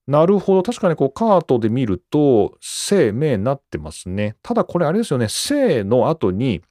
[0.09, 0.63] なるほど。
[0.63, 4.37] 確かにこうカートで見ると、生命になってますね。
[4.43, 5.29] ただこれあれですよね。
[5.29, 6.63] 生の後に、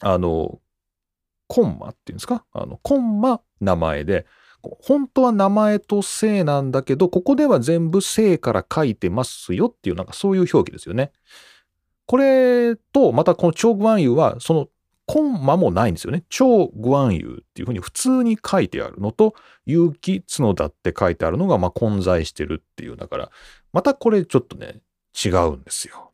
[0.00, 0.58] あの、
[1.48, 2.44] コンマっていうんですか？
[2.52, 4.26] あの、コンマ名前で、
[4.62, 11.12] 本当は名前と姓なんだけど、ここでは全部姓から書いてますよっていう、なんかそういう表記ですよね。
[12.06, 14.68] これと、またこのチョグワンユは、その
[15.06, 16.24] コンマもないんですよね。
[16.28, 19.34] 超グワンユーっていうふうに普通に書いてあるのと、
[19.64, 22.96] 有機角田って書いてあるのがまあ混在してるっていう。
[22.96, 23.30] だから、
[23.72, 24.80] またこれちょっとね、
[25.24, 26.07] 違うんですよ。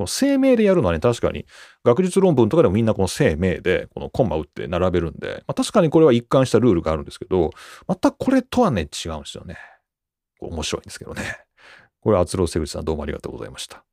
[0.00, 1.44] この生命でやるのはね、確かに
[1.84, 7.50] 学術論文とかでもみんなこの生命でこのコンマ打って並べるんで、まあ、確かにこれは一貫したルールがあるんですけど、
[7.86, 9.58] またこれとはね、違うんですよね。
[10.40, 11.22] 面白いんですけどね。
[12.00, 13.84] これ、厚労瀬口さんどうもありがとうございました。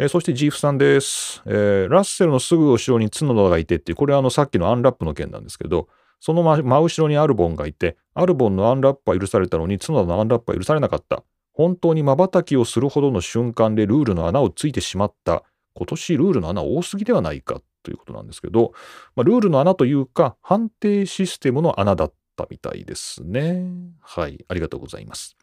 [0.00, 5.86] えー、そしてジーフさんです、えー、ラッセルのすぐ後ろに角田がいてっていう、これはあのさっきのアンラップの件なんですけど、
[6.18, 11.22] その真後ろにアルボンがいて、アルボンのアンラップは許されたのに角田のアンラップは許されなかった。
[11.60, 15.44] 本当に瞬きをするほどの瞬間でルールの穴をついてしまった。
[15.74, 18.72] 今年ルールの穴多すぎではないかということなんですけど、
[19.14, 23.66] まあ、ルールの穴というか判定システムの穴だったみたいですね。
[24.00, 25.36] はい、ありがとうございます。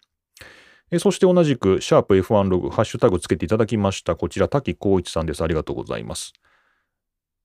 [0.89, 4.15] えそして同じく、シャープ F1 ログ、ハッシュタグつけていただきました。
[4.15, 5.43] こちら、滝光一さんです。
[5.43, 6.33] ありがとうございます。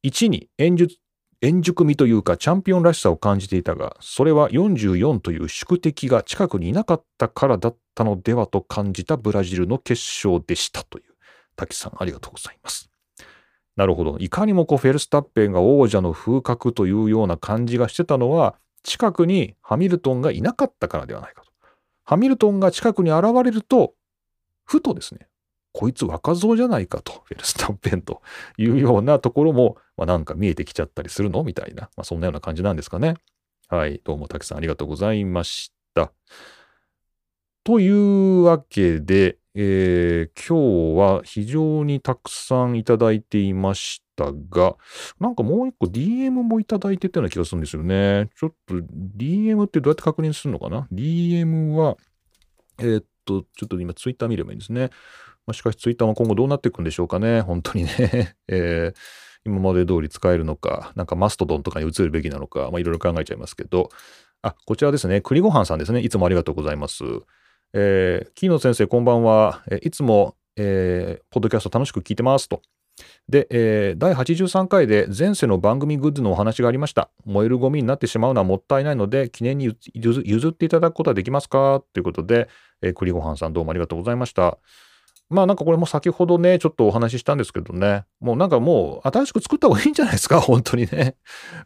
[0.05, 0.97] 1に演術、
[1.43, 11.05] 円熟味というかチャンピオンらしさを感じていたが、それは44という宿敵が近くにいなかったからだったのではと感じたブラジルの決勝でしたという。
[11.57, 12.91] 滝さん、ありがとうございます。
[13.75, 14.19] なるほど。
[14.21, 21.51] いかにもこうフェルスタッペンが王者の風格というような感じがしてたのは、近くにハミルトンがいなかったからではないかと。
[22.05, 23.95] ハミルトンが近くに現れると、
[24.65, 25.27] ふとですね、
[25.73, 28.23] こいつ若造じゃないかと、フェルスタッペンと
[28.59, 33.15] いうようなところも、まあ、なんか見えてきちゃったりするのみたいな、まあ、そんなような感じなんですかね。
[33.69, 36.13] はい、どうもたくさんありがとうございました。
[37.65, 44.77] というわけで、えー、今日は非常にたくさんいただいていましたが、
[45.21, 48.31] なんかもう一個 DM もいただいてたような気がするんですよね。
[48.37, 48.75] ちょっと
[49.17, 51.97] DM ってどうやって確認するのかな ?DM は、
[52.79, 54.91] えー、っと、ちょっと今ツイッター見ればいいんですね。
[55.47, 57.41] まあ、しかしツイッターは今後どうなっていくんでしょうかね。
[57.41, 58.37] 本当にね。
[58.49, 58.97] えー、
[59.45, 63.91] 今まで通り使えるのか、なんかマストドンとかに移るべきなのか、いろいろ考えちゃいますけど、
[64.43, 65.21] あ、こちらですね。
[65.21, 66.01] 栗ごはんさんですね。
[66.01, 67.05] いつもありがとうございます。
[67.75, 69.63] えー、キーノ先生、こんばんは。
[69.71, 72.61] えいつも、えー、ポッドキャスト楽しく聞いてますと。
[73.29, 77.11] で、えー、第83回で前世の番組グッズのお話がありました。
[77.25, 81.83] 燃えるゴミになってしまうのはもったいないので、記念に譲っていただくことはできますか？
[81.93, 82.49] ということで、
[82.83, 84.59] えー、栗ごはんさんどうもありがとうございました。
[85.33, 91.17] まあなんかこれも先ほどね、ちょっとお話ししたんですけどね、もうなんかもう新しく作った方がいいんじゃないですか、 本当にね。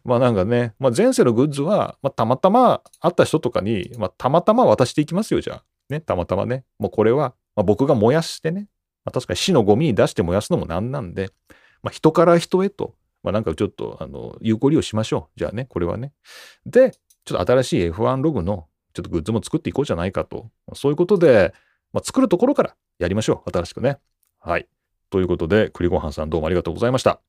[0.03, 5.63] まあなんかね、まあ前世のグッズは、まあ、たまたま会った人とかに、まあたまたま渡していきますよ、じゃあ。
[5.89, 6.63] ね、たまたまね。
[6.79, 8.67] もうこれは、まあ、僕が燃やしてね、
[9.05, 11.31] まあ、確かに死のゴミに出して燃やすのもなんなんで、
[11.81, 15.39] まあ、人から人へと、まあ、なんかちょっと、あの、有効利用しましょう。
[15.39, 16.13] じゃあね、これはね。
[16.65, 16.91] で、
[17.25, 20.49] ちょっと新しい F1 ログのちょっとグッズも作っていこうじゃないかと。
[20.73, 21.53] そういうことで、
[21.93, 23.51] まあ、作るところからやりましょう。
[23.51, 23.97] 新しくね。
[24.39, 24.67] はい。
[25.09, 27.21] ということで、栗ごはんさんどうもありがとうございました。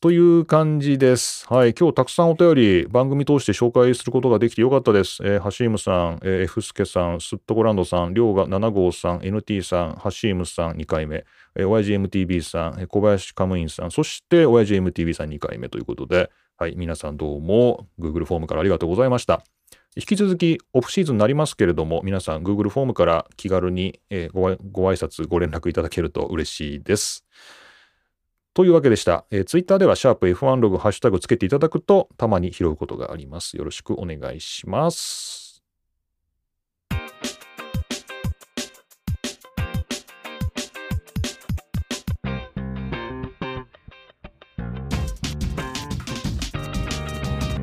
[0.00, 1.44] という感じです。
[1.52, 1.74] はい。
[1.74, 5.20] 今日たくさんお便り番組通して紹介することができてよかったです。
[5.24, 11.24] えー、ハシームさん、えー、F スケさん、スットゴランドさん、りょうが7号さん、NT さん、ハシームさん2回目、
[11.56, 16.74] えー、YGMTV さん、小林カムインさん、そして YGMTV さん2回目ということで、はい。
[16.76, 19.42] 皆さんどうも Google フォームからありがとうございました。
[19.96, 27.24] 引き続きオフシーズンになりますけれども、皆さん Google フォームから気軽に、えー、ごご挨拶、ご連絡いただけると嬉しいです。
[28.54, 29.24] というわけでした。
[29.30, 33.56] えー、ツイッターでは、シャープ F1 ログ、ハッシュタグつけていただくと、たまに拾うことがあります。
[33.56, 35.62] よろしくお願いします。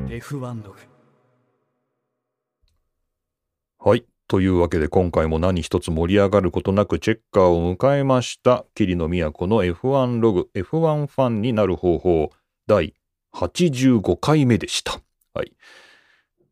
[0.08, 0.78] F1 ログ
[3.86, 4.04] はい。
[4.26, 12.30] というわけで今回も何一つ盛り上がることなくチェッカーを迎えました桐野都の F1 ログ F1 ファンになる方法
[12.66, 12.94] 第
[13.32, 15.00] 85回目でした。
[15.34, 15.52] はい。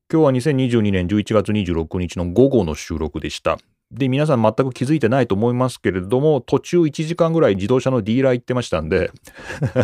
[0.09, 3.59] 今日は2022年11月26日の午後の収録でした。
[3.91, 9.11] で、皆さん全く気づいてないと思いますけれども、途中1時間ぐらい自動車のディーラー行ってましたんで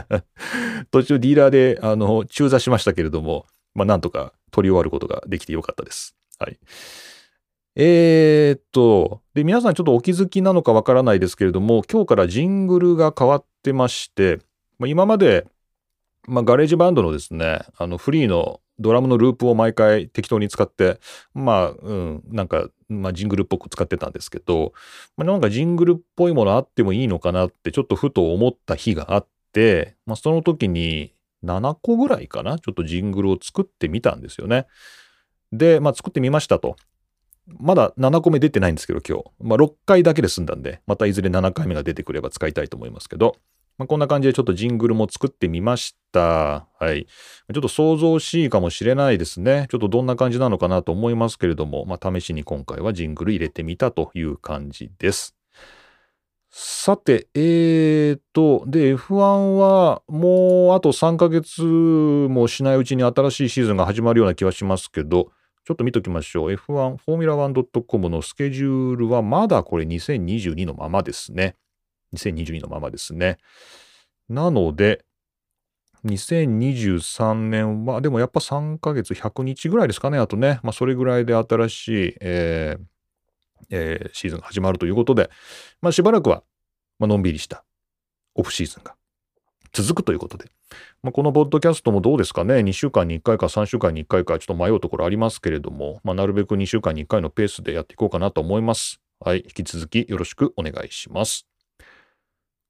[0.93, 6.15] 途中ディーラーで、あの、中座しましたけれども、まあ、なんとか取り終わることができてよかったです。
[6.39, 6.57] はい。
[7.77, 14.41] えー、っと、で、皆さんちょっとお気づきなのかわからないですけれども、今日からジングルが変わってまして、
[14.79, 15.47] まあ、今まで、
[16.27, 20.99] まあ、ガレージバンドのですね、あのフリーのドラムのループを毎回適当に使って、
[21.35, 24.73] まあ、うん、なんか、まあ、ジングルっぽく使ってたんですけど、
[25.17, 31.15] まあ、なんかジングルっぽいものあってもいいのかなってちょっとふと思った日があって、まあ、その時に
[31.45, 34.67] 7個ぐらいかな、ちょっとジングルを作ってみたんですよね。
[35.53, 36.77] で、まあ、作ってみましたと。
[37.59, 39.25] まだ7個目出てないんですけど、今日。
[39.41, 43.37] まあ、6回だけで済んだんで、またいずれ7回目が出てくれば使いたいと思いますけど、
[43.79, 46.67] まあ、こんな感じでちょっとジングルも作ってみました。
[46.79, 47.07] はい。
[47.07, 49.69] ちょっと想像しいかもしれないですね。
[49.71, 55.35] ちょっとどんな感じなのかなと思いますけれども、まあ、試しに今回はジングル入れてみたという感じです。
[56.51, 65.31] さて、えーと、で、F1 はもうあと3ヶ月もしないうちに新しいシーズンが始まるような気はしますけど、
[65.71, 66.51] ちょっと見ときましょう。
[66.51, 66.57] F1、
[66.97, 71.55] フォーミュラ 1.com のスケジュールはまだこれ2022のままですね。
[72.13, 73.39] 2022のままですね。
[74.29, 75.05] なので、
[76.05, 80.59] 2023年は、でもやっぱ3ヶ月、100日ぐらいですかね、あとね。
[80.65, 82.85] まあ、それぐらいで新しい、えー
[83.71, 85.31] えー、シーズンが始まるということで、
[85.81, 86.43] まあ、しばらくは、
[86.99, 87.65] まあのんびりした
[88.35, 88.97] オフシーズンが
[89.73, 90.47] 続くということで、
[91.03, 99.01] まあ、このポッドキャストもどうですかね、2週間に1回か3週間に1回かちょっと迷うところありますけれども、まあ、なるべく2週間に1回のペースでやっていこうかなと思います。
[99.21, 101.47] はい、引き続きよろしくお願いします。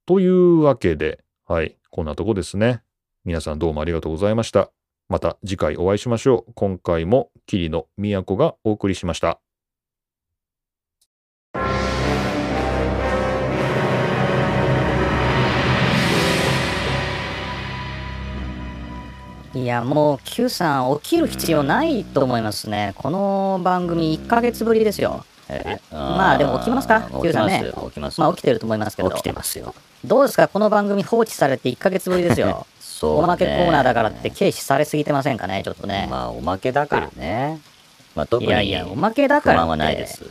[0.06, 2.82] というわけで、はい、こんなとこですね。
[3.24, 4.70] 皆さんどうもありがとうございました。
[5.08, 6.52] また次回お会いしましょう。
[6.54, 9.40] 今回も桐野都がお送りしました。
[19.54, 22.92] いや、もう Q さん、起きる必要ないと思いますね。
[22.96, 25.24] この番組、1ヶ月ぶりですよ。
[25.90, 27.64] まあ、でも起きますか ?Q さんね。
[27.86, 28.20] 起きます。
[28.20, 29.10] まあ、起きてると思いますけど。
[29.10, 29.74] 起きてますよ。
[30.04, 30.46] どうですか？
[30.46, 32.64] この番組放置されて1ヶ月ぶりですよ。
[32.80, 36.06] そう、ね、おまけコーナーだからって軽視されすぎてませんかねちょっとね。
[36.08, 37.60] まあ、おまけだからね。
[38.14, 38.48] まあ、特に。
[38.48, 39.66] いやいや、おまけだから。
[39.66, 40.24] はないです。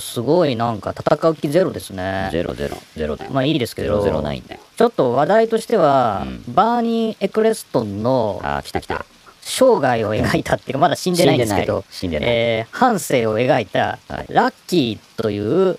[0.00, 2.28] すごいなんか戦う気ゼロですね。
[2.32, 3.28] ゼロゼロ、ゼロで。
[3.30, 4.60] まあいいですけど、ゼロないんだよ。
[4.80, 9.04] ちょっと話題としては、うん、バーニー・エクレストンの、あ、来た来た。
[9.42, 12.28] 生涯を描いたっていうか、まだ死んでないんですけど、死んでない。
[12.30, 15.78] えー、半生を描いた、ラッキーという、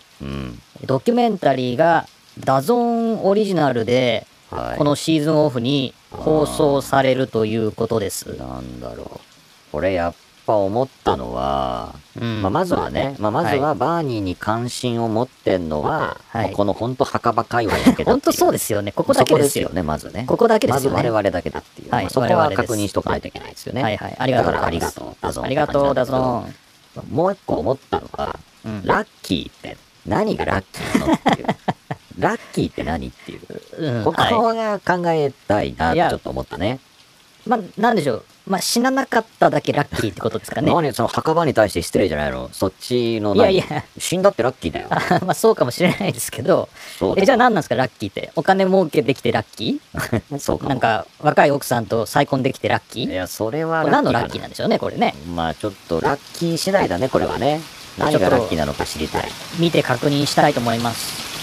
[0.85, 2.05] ドキュメンタリーが、
[2.37, 4.27] DAZN オリジナルで、
[4.77, 8.37] このシーズンオフに放送されるということです。
[8.37, 9.19] なんだろう。
[9.71, 18.91] これやっぱ思ったのは、うん、まあ、まずはね、まあ、まずはバーニーに関心を持ってんのは、はい、この本当墓場界隈だけだ本当そうですよね。
[18.91, 20.25] ここだけですよね、まずね。
[20.27, 20.97] ここだけですよね。
[20.97, 21.91] まず我々だけだっていう。
[21.91, 23.83] はい、まあ、そこは確認しとかないといけないですよね。
[23.83, 24.15] はいはい。
[24.17, 24.53] ありがとう。
[24.55, 25.45] ありがとう、 DAZN。
[25.45, 26.55] ありがとう、 DAZN。
[27.09, 31.47] もう一個思ったのは、うん、ラッキーって何がラッキーなのっていう。
[32.19, 33.41] ラッキーって何っていう。
[33.77, 36.79] うん、ここが考えたいな、ちょっと思ったね。
[37.47, 38.25] まあ、なんでしょう。
[38.47, 40.73] まあ、死ななかっただけラッキーってことですかね。
[40.73, 42.49] 何その墓場に対して失礼じゃないの？
[42.51, 43.85] そっちのいやいや。
[43.97, 44.87] 死んだってラッキーだよ。
[45.25, 46.67] まあ、そうかもしれないですけど。
[47.17, 48.31] え、じゃあ何なんですか、ラッキーって？
[48.35, 50.39] お金儲けできてラッキー？
[50.39, 53.11] そうかなんか、若い奥さんと再婚できてラッキー？
[53.11, 55.13] いや、それは何のラッキーなんでしょうね、これね。
[55.35, 57.61] まあ、ちょっとラッキー次第だね、これはね。
[57.97, 59.29] 何がラッキーなのか知りたい。
[59.59, 61.40] 見て確認したいと思います。